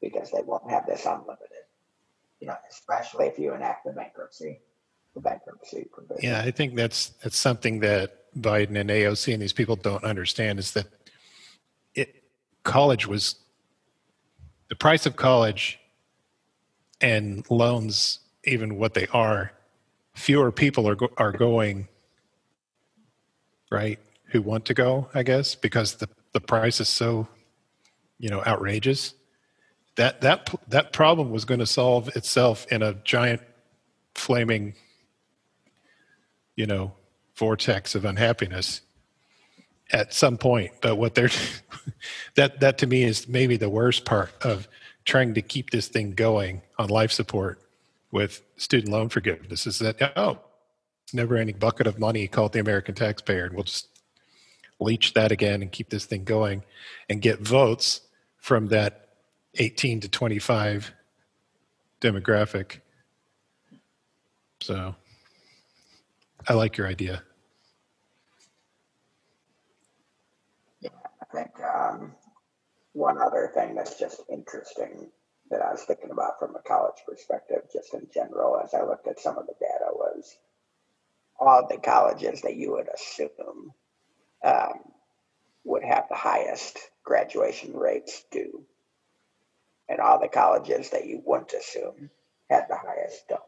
[0.01, 1.65] because they won't have this unlimited
[2.41, 4.61] you know especially if you enact the bankruptcy
[5.15, 6.19] the bankruptcy provision.
[6.23, 10.59] Yeah, I think that's that's something that Biden and AOC and these people don't understand
[10.59, 10.87] is that
[11.95, 12.23] it
[12.65, 13.37] college was
[14.69, 15.79] the price of college
[17.01, 19.53] and loans, even what they are,
[20.15, 21.89] fewer people are go, are going
[23.71, 27.29] right who want to go, I guess, because the the price is so
[28.19, 29.15] you know outrageous.
[29.97, 33.43] That that that problem was going to solve itself in a giant
[34.15, 34.75] flaming
[36.57, 36.93] you know
[37.37, 38.81] vortex of unhappiness
[39.93, 41.31] at some point but what they're
[42.37, 44.69] that that to me is maybe the worst part of
[45.05, 47.61] trying to keep this thing going on life support
[48.15, 50.39] with student loan forgiveness is that oh
[51.03, 53.89] it's never ending bucket of money called the american taxpayer and we'll just
[54.81, 56.63] leech that again and keep this thing going
[57.11, 58.01] and get votes
[58.39, 59.09] from that
[59.57, 60.93] 18 to 25
[62.01, 62.81] demographic
[64.61, 64.95] so
[66.49, 67.23] I like your idea.
[70.81, 70.91] Yeah,
[71.23, 72.15] I think um,
[72.93, 75.11] one other thing that's just interesting
[75.55, 79.07] that I was thinking about from a college perspective, just in general, as I looked
[79.07, 80.37] at some of the data, was
[81.39, 83.73] all the colleges that you would assume
[84.43, 84.81] um,
[85.65, 88.65] would have the highest graduation rates do,
[89.89, 92.11] and all the colleges that you wouldn't assume
[92.51, 93.41] had the highest don't.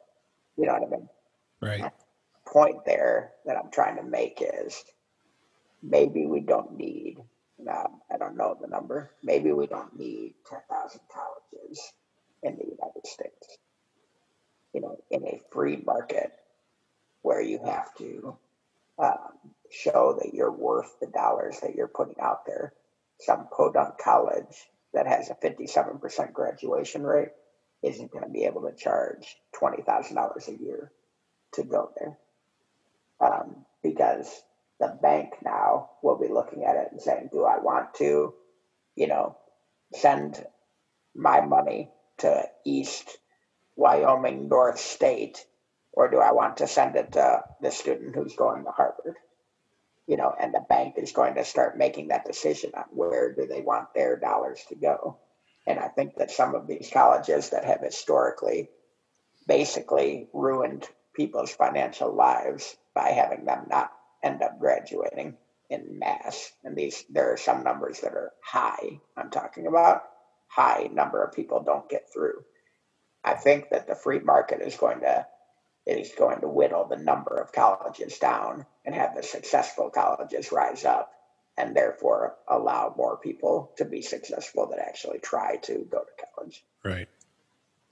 [0.57, 1.09] You know what I mean?
[1.61, 1.93] Right.
[2.47, 4.85] point there that I'm trying to make is
[5.83, 7.19] maybe we don't need,
[7.69, 11.93] I don't know the number, maybe we don't need 10,000 colleges
[12.43, 13.59] in the United States.
[14.73, 16.33] You know, in a free market
[17.23, 18.37] where you have to
[18.99, 19.33] um,
[19.71, 22.73] show that you're worth the dollars that you're putting out there.
[23.21, 27.31] Some podunk college that has a 57% graduation rate
[27.83, 30.93] isn't going to be able to charge $20,000 a year
[31.55, 32.19] to go there
[33.21, 34.29] um, because
[34.79, 38.35] the bank now will be looking at it and saying, do I want to,
[38.95, 39.37] you know,
[39.95, 40.45] send
[41.15, 43.19] my money to East
[43.75, 45.45] Wyoming North State,
[45.93, 49.17] or do I want to send it to the student who's going to Harvard?
[50.07, 53.47] You know, and the bank is going to start making that decision on where do
[53.47, 55.19] they want their dollars to go.
[55.67, 58.71] And I think that some of these colleges that have historically
[59.49, 63.91] basically ruined people's financial lives by having them not
[64.27, 65.37] end up graduating
[65.71, 66.53] in mass.
[66.65, 69.01] And these there are some numbers that are high.
[69.17, 70.03] I'm talking about
[70.49, 72.45] high number of people don't get through.
[73.25, 75.27] I think that the free market is going to
[75.87, 80.85] is going to whittle the number of colleges down and have the successful colleges rise
[80.85, 81.13] up
[81.57, 86.65] and therefore allow more people to be successful that actually try to go to college.
[86.85, 87.09] Right.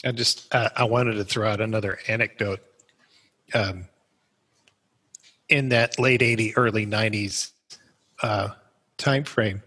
[0.04, 2.60] I just uh, I wanted to throw out another anecdote.
[3.54, 3.86] Um,
[5.48, 7.52] in that late 80 early 90s
[8.22, 8.48] uh,
[8.96, 9.62] time frame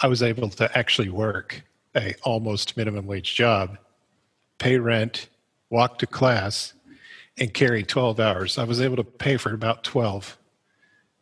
[0.00, 1.62] i was able to actually work
[1.96, 3.78] a almost minimum wage job
[4.58, 5.28] pay rent
[5.70, 6.72] walk to class
[7.38, 8.58] and carry 12 hours.
[8.58, 10.38] I was able to pay for about 12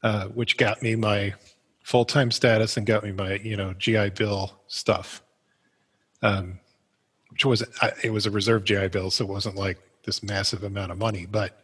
[0.03, 1.33] uh, which got me my
[1.83, 5.23] full-time status and got me my you know gi bill stuff.
[6.23, 6.61] Um,
[7.31, 7.63] which was
[8.03, 11.27] it was a reserve gi bill so it wasn't like this massive amount of money
[11.27, 11.64] but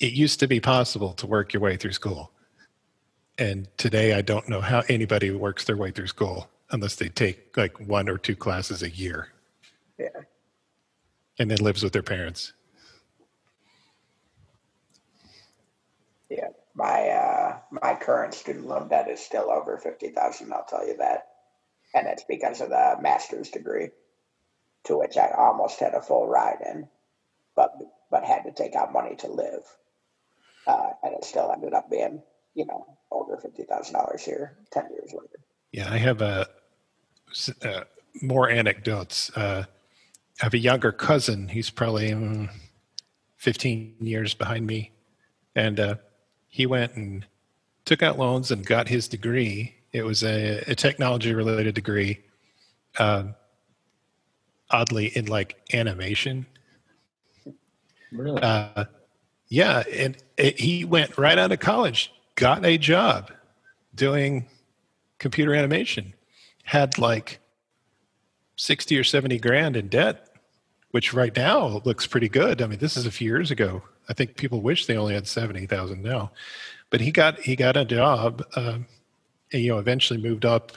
[0.00, 2.32] it used to be possible to work your way through school.
[3.38, 7.56] And today I don't know how anybody works their way through school unless they take
[7.56, 9.28] like one or two classes a year.
[9.98, 10.08] Yeah.
[11.38, 12.52] And then lives with their parents.
[16.30, 16.48] Yeah.
[16.74, 20.96] My uh my current student loan debt is still over fifty thousand, I'll tell you
[20.98, 21.28] that.
[21.94, 23.90] And it's because of the master's degree
[24.84, 26.88] to which I almost had a full ride in,
[27.54, 27.72] but
[28.10, 29.64] but had to take out money to live
[30.66, 32.22] uh, and it still ended up being,
[32.54, 35.40] you know, over fifty thousand dollars here ten years later.
[35.72, 36.46] Yeah, I have a
[37.62, 37.84] uh,
[38.22, 39.30] more anecdotes.
[39.36, 39.64] Uh,
[40.40, 41.48] I have a younger cousin.
[41.48, 42.48] He's probably um,
[43.36, 44.92] fifteen years behind me,
[45.54, 45.94] and uh,
[46.48, 47.26] he went and
[47.84, 49.74] took out loans and got his degree.
[49.92, 52.20] It was a, a technology-related degree.
[52.98, 53.34] Um,
[54.70, 56.46] oddly, in like animation.
[58.12, 58.40] Really?
[59.54, 63.30] Yeah, and it, he went right out of college, got a job
[63.94, 64.48] doing
[65.20, 66.12] computer animation,
[66.64, 67.38] had like
[68.56, 70.28] 60 or 70 grand in debt,
[70.90, 72.60] which right now looks pretty good.
[72.60, 73.82] I mean, this is a few years ago.
[74.08, 76.32] I think people wish they only had 70,000 now.
[76.90, 78.86] But he got he got a job um,
[79.52, 80.72] and you know eventually moved up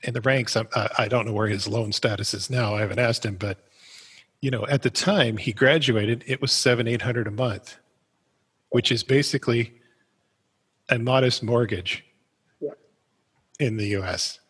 [0.00, 0.56] in the ranks.
[0.56, 0.64] I,
[0.96, 2.74] I don't know where his loan status is now.
[2.74, 3.58] I haven't asked him, but
[4.40, 7.76] you know, at the time he graduated, it was seven, eight hundred a month,
[8.70, 9.74] which is basically
[10.88, 12.04] a modest mortgage
[12.60, 12.70] yeah.
[13.58, 14.40] in the U.S.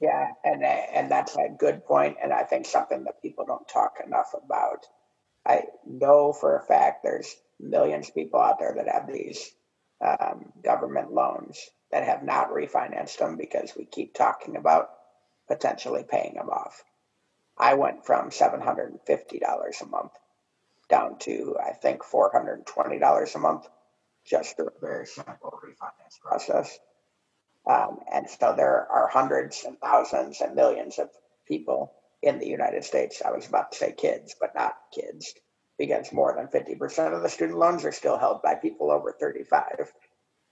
[0.00, 3.98] Yeah, and and that's a good point, and I think something that people don't talk
[4.04, 4.86] enough about.
[5.46, 9.52] I know for a fact there's millions of people out there that have these
[10.00, 11.58] um, government loans
[11.92, 14.90] that have not refinanced them because we keep talking about
[15.46, 16.82] potentially paying them off.
[17.56, 20.12] I went from $750 a month
[20.88, 23.68] down to, I think, $420 a month
[24.24, 26.78] just through a very simple refinance process.
[27.66, 31.10] Um, and so there are hundreds and thousands and millions of
[31.46, 33.22] people in the United States.
[33.24, 35.34] I was about to say kids, but not kids,
[35.78, 39.92] because more than 50% of the student loans are still held by people over 35.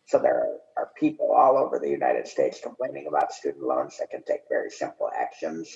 [0.07, 4.11] So there are, are people all over the United States complaining about student loans that
[4.11, 5.69] can take very simple actions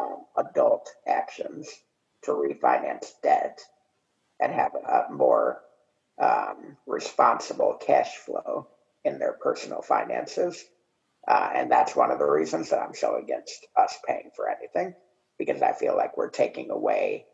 [0.00, 1.68] um, adult actions
[2.24, 3.60] to refinance debt
[4.40, 5.60] and have a more
[6.20, 8.68] um, responsible cash flow
[9.04, 10.62] in their personal finances.
[11.26, 14.94] Uh, and that's one of the reasons that I'm so against us paying for anything
[15.38, 17.26] because I feel like we're taking away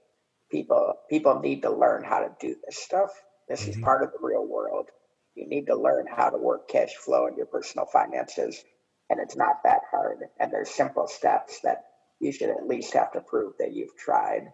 [0.50, 0.94] people.
[1.10, 3.10] People need to learn how to do this stuff.
[3.48, 3.70] This mm-hmm.
[3.70, 4.86] is part of the real world.
[5.34, 8.62] You need to learn how to work cash flow in your personal finances,
[9.10, 10.18] and it's not that hard.
[10.40, 11.84] And there's simple steps that
[12.20, 14.52] you should at least have to prove that you've tried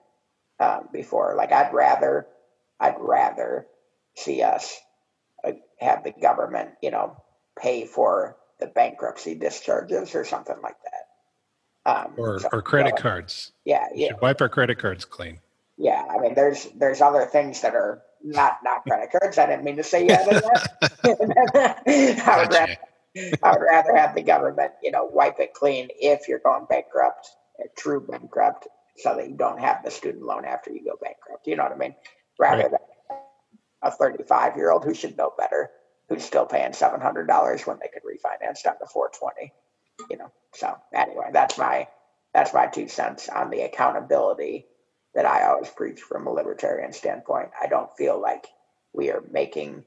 [0.61, 1.35] um, before.
[1.37, 2.27] Like I'd rather,
[2.81, 3.67] I'd rather
[4.17, 4.77] see us
[5.45, 7.17] uh, have the government, you know,
[7.59, 10.91] pay for the bankruptcy discharges or something like that.
[11.85, 13.53] Um, or so, or credit you know, cards.
[13.65, 14.09] Yeah, yeah.
[14.09, 15.41] Should wipe our credit cards clean.
[15.79, 19.37] Yeah, I mean, there's there's other things that are not not credit cards.
[19.39, 20.25] I didn't mean to say yeah.
[21.05, 21.17] I,
[22.41, 22.77] would rather,
[23.43, 27.29] I would rather have the government, you know, wipe it clean if you're going bankrupt
[27.77, 31.47] true bankrupt so that you don't have the student loan after you go bankrupt.
[31.47, 31.95] You know what I mean?
[32.39, 32.71] Rather right.
[32.71, 33.19] than
[33.83, 35.71] a 35 year old who should know better,
[36.09, 39.53] who's still paying $700 when they could refinance down to 420.
[40.11, 40.33] you know.
[40.55, 41.89] So anyway, that's my
[42.35, 44.67] that's my two cents on the accountability
[45.15, 47.51] that I always preach from a libertarian standpoint.
[47.61, 48.47] I don't feel like
[48.95, 49.85] we are making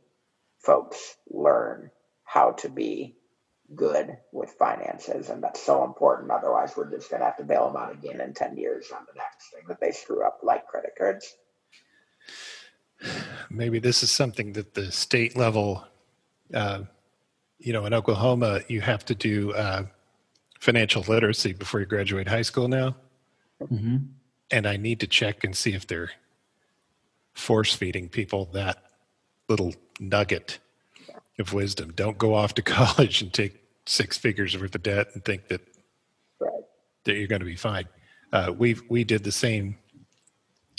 [0.59, 1.89] folks learn
[2.23, 3.15] how to be
[3.73, 6.31] good with finances, and that's so important.
[6.31, 9.05] Otherwise, we're just going to have to bail them out again in 10 years on
[9.07, 11.35] the next thing that they screw up, like credit cards.
[13.49, 15.85] Maybe this is something that the state level,
[16.53, 16.83] uh,
[17.59, 19.85] you know, in Oklahoma, you have to do uh,
[20.59, 22.95] financial literacy before you graduate high school now.
[23.61, 23.97] Mm-hmm.
[24.51, 26.11] And I need to check and see if they're
[27.33, 28.77] force feeding people that
[29.49, 30.59] little nugget
[31.39, 31.91] of wisdom.
[31.95, 35.61] Don't go off to college and take six figures worth of debt and think that
[36.39, 36.51] Right.
[37.05, 37.85] that you're going to be fine.
[38.33, 39.77] Uh, we we did the same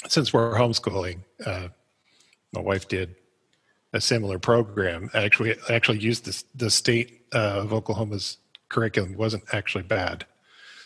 [0.09, 1.21] since we're homeschooling.
[1.45, 1.69] Uh,
[2.53, 3.15] my wife did
[3.93, 5.11] a similar program.
[5.15, 8.39] Actually, actually used the the state uh, of Oklahoma's
[8.69, 10.27] curriculum It wasn't actually bad.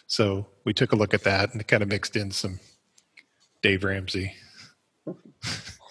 [0.07, 2.61] So we took a look at that and kind of mixed in some
[3.63, 4.35] Dave Ramsey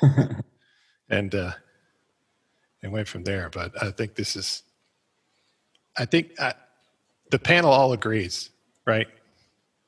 [1.09, 1.51] and uh,
[2.81, 3.49] and went from there.
[3.49, 4.63] But I think this is,
[5.97, 6.53] I think uh,
[7.31, 8.49] the panel all agrees,
[8.85, 9.07] right?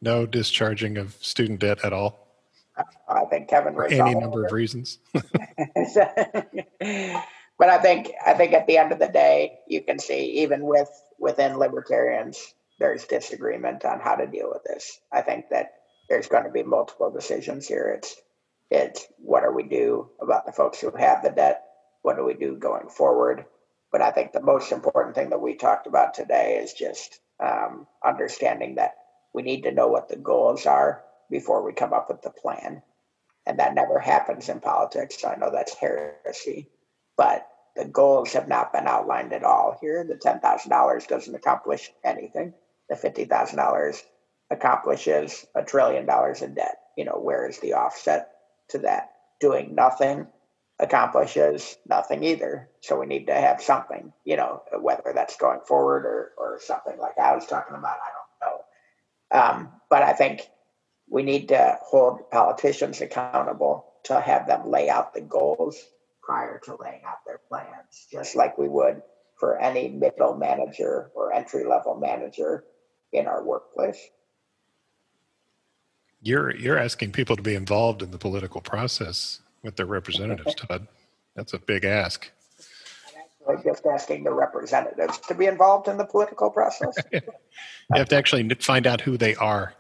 [0.01, 2.21] No discharging of student debt at all
[3.07, 4.99] I think Kevin for any number of reasons.
[5.13, 5.29] but
[7.69, 10.89] I think I think at the end of the day, you can see even with
[11.19, 14.99] within libertarians, there's disagreement on how to deal with this.
[15.11, 15.73] I think that
[16.09, 17.93] there's going to be multiple decisions here.
[17.97, 18.15] It's
[18.69, 21.63] it's what do we do about the folks who have the debt?
[22.02, 23.45] What do we do going forward?
[23.91, 27.88] But I think the most important thing that we talked about today is just um,
[28.04, 28.95] understanding that
[29.34, 32.82] we need to know what the goals are before we come up with the plan.
[33.45, 35.22] And that never happens in politics.
[35.22, 36.70] So I know that's heresy,
[37.18, 40.04] but the goals have not been outlined at all here.
[40.04, 42.54] The $10,000 doesn't accomplish anything.
[42.89, 44.02] The $50,000
[44.52, 46.78] accomplishes a trillion dollars in debt.
[46.97, 48.30] You know, where is the offset
[48.70, 49.12] to that?
[49.39, 50.28] Doing nothing
[50.82, 52.69] accomplishes nothing either.
[52.82, 56.97] So we need to have something, you know, whether that's going forward or, or something
[56.97, 59.39] like I was talking about, I don't know.
[59.39, 60.41] Um, but I think
[61.07, 65.77] we need to hold politicians accountable to have them lay out the goals
[66.23, 69.01] prior to laying out their plans, just like we would
[69.39, 72.63] for any middle manager or entry level manager
[73.13, 73.99] in our workplace.
[76.23, 80.88] You're you're asking people to be involved in the political process with their representatives, Todd.
[81.36, 82.30] That's a big ask.
[83.47, 86.95] Like just asking the representatives to be involved in the political process.
[87.93, 89.74] You have to actually find out who they are.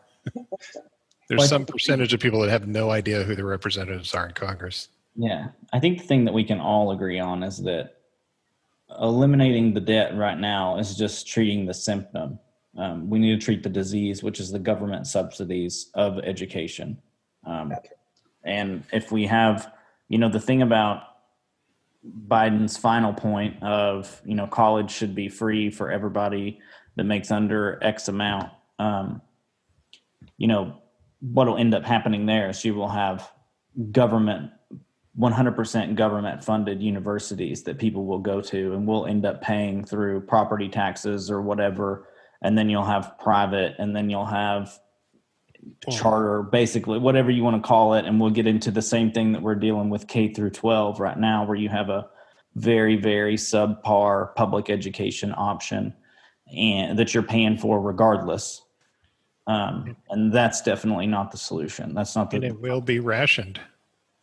[1.29, 4.89] There's some percentage of people that have no idea who the representatives are in Congress.
[5.15, 8.01] Yeah, I think the thing that we can all agree on is that
[8.99, 12.37] eliminating the debt right now is just treating the symptom.
[12.77, 16.97] Um, we need to treat the disease, which is the government subsidies of education.
[17.45, 17.97] Um, That's right.
[18.43, 19.71] And if we have,
[20.09, 21.03] you know, the thing about
[22.27, 26.59] Biden's final point of, you know, college should be free for everybody
[26.95, 29.21] that makes under X amount, um,
[30.37, 30.77] you know,
[31.19, 33.31] what will end up happening there is you will have
[33.91, 34.51] government
[35.19, 40.21] 100% government funded universities that people will go to and will end up paying through
[40.21, 42.07] property taxes or whatever.
[42.41, 44.79] And then you'll have private and then you'll have
[45.89, 49.31] charter basically whatever you want to call it and we'll get into the same thing
[49.31, 52.07] that we're dealing with K through 12 right now where you have a
[52.55, 55.93] very very subpar public education option
[56.55, 58.61] and that you're paying for regardless.
[59.47, 61.93] Um, and that's definitely not the solution.
[61.93, 63.59] That's not And the it will be rationed,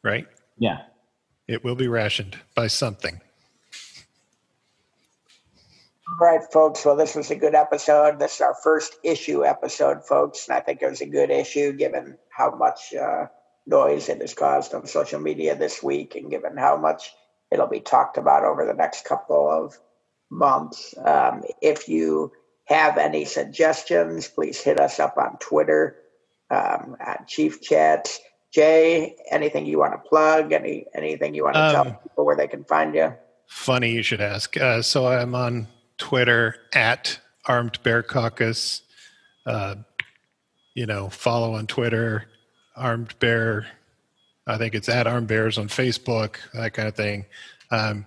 [0.03, 0.27] right?
[0.59, 0.83] yeah.
[1.47, 3.21] It will be rationed by something.
[6.11, 6.85] All right, folks.
[6.85, 8.19] Well, this was a good episode.
[8.19, 10.49] This is our first issue episode, folks.
[10.49, 13.27] And I think it was a good issue given how much uh,
[13.67, 17.13] noise it has caused on social media this week and given how much
[17.53, 19.79] it'll be talked about over the next couple of
[20.31, 20.95] months.
[21.05, 22.33] Um, if you
[22.65, 25.97] have any suggestions, please hit us up on Twitter
[26.51, 28.19] um, at Chief Chats.
[28.53, 30.53] Jay, anything you want to plug?
[30.53, 33.15] Any anything you want to tell Um, people where they can find you?
[33.47, 34.57] Funny you should ask.
[34.57, 35.69] Uh, so I'm on
[35.99, 38.83] Twitter at Armed Bear Caucus.
[39.45, 39.77] Uh,
[40.75, 42.27] you know, follow on Twitter,
[42.77, 43.67] Armed Bear.
[44.47, 47.27] I think it's at Armed Bears on Facebook, that kind of thing.
[47.71, 48.07] Um,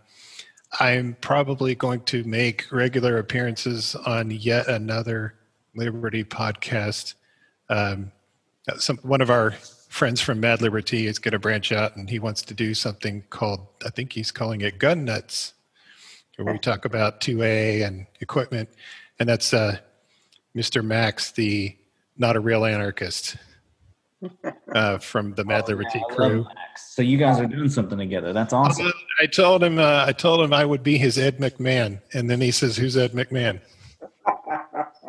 [0.80, 5.36] I'm probably going to make regular appearances on yet another
[5.76, 7.16] Liberty podcast.
[7.70, 8.12] Um,
[8.78, 9.52] some one of our
[9.90, 13.24] friends from Mad Liberty is going to branch out, and he wants to do something
[13.30, 15.54] called I think he's calling it Gun Nuts,
[16.38, 18.70] where we talk about 2A and equipment,
[19.20, 19.78] and that's uh,
[20.56, 20.84] Mr.
[20.84, 21.76] Max, the
[22.18, 23.38] not a real anarchist
[24.76, 26.48] uh, from the Mad Liberty I love crew.
[26.78, 28.34] So you guys are doing something together.
[28.34, 28.92] That's awesome.
[29.20, 32.42] I told him uh, I told him I would be his Ed McMahon, and then
[32.42, 33.62] he says, "Who's Ed McMahon?"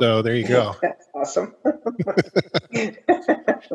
[0.01, 0.77] So there you go.
[1.15, 1.55] Awesome.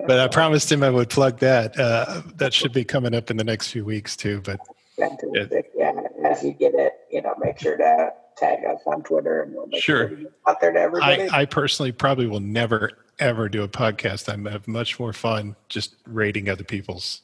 [0.05, 1.79] But I promised him I would plug that.
[1.79, 4.41] Uh, that should be coming up in the next few weeks too.
[4.41, 4.59] But
[4.97, 5.71] Fantastic.
[5.75, 6.06] Yeah,
[6.37, 9.67] as you get it, you know, make sure to tag us on Twitter and we'll
[9.67, 10.09] make Sure.
[10.09, 11.29] sure, to it out there to everybody.
[11.29, 14.29] I, I personally probably will never ever do a podcast.
[14.29, 17.21] I have much more fun just rating other people's.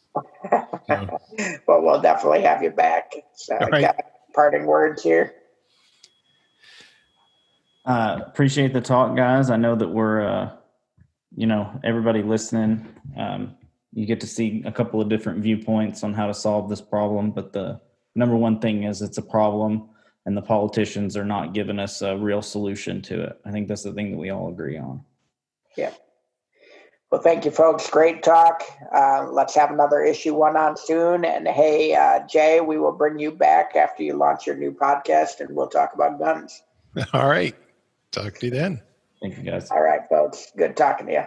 [0.87, 1.19] So,
[1.67, 3.13] but we'll definitely have you back.
[3.35, 3.81] So, All right.
[3.81, 3.95] got
[4.33, 5.33] parting words here.
[7.85, 9.49] Uh, appreciate the talk, guys.
[9.49, 10.51] I know that we're, uh,
[11.35, 12.87] you know, everybody listening.
[13.17, 13.55] Um,
[13.91, 17.29] you get to see a couple of different viewpoints on how to solve this problem,
[17.31, 17.79] but the
[18.15, 19.89] number one thing is it's a problem,
[20.25, 23.39] and the politicians are not giving us a real solution to it.
[23.45, 25.03] I think that's the thing that we all agree on.
[25.77, 25.91] Yeah.
[27.13, 27.87] Well, thank you, folks.
[27.91, 28.63] Great talk.
[28.91, 31.25] Uh, let's have another issue one on soon.
[31.25, 35.39] And hey, uh, Jay, we will bring you back after you launch your new podcast
[35.39, 36.63] and we'll talk about guns.
[37.13, 37.55] all right.
[38.11, 38.81] Talk to you then.
[39.21, 39.69] Thank you, guys.
[39.69, 40.51] All right, folks.
[40.57, 41.23] Good talking to you.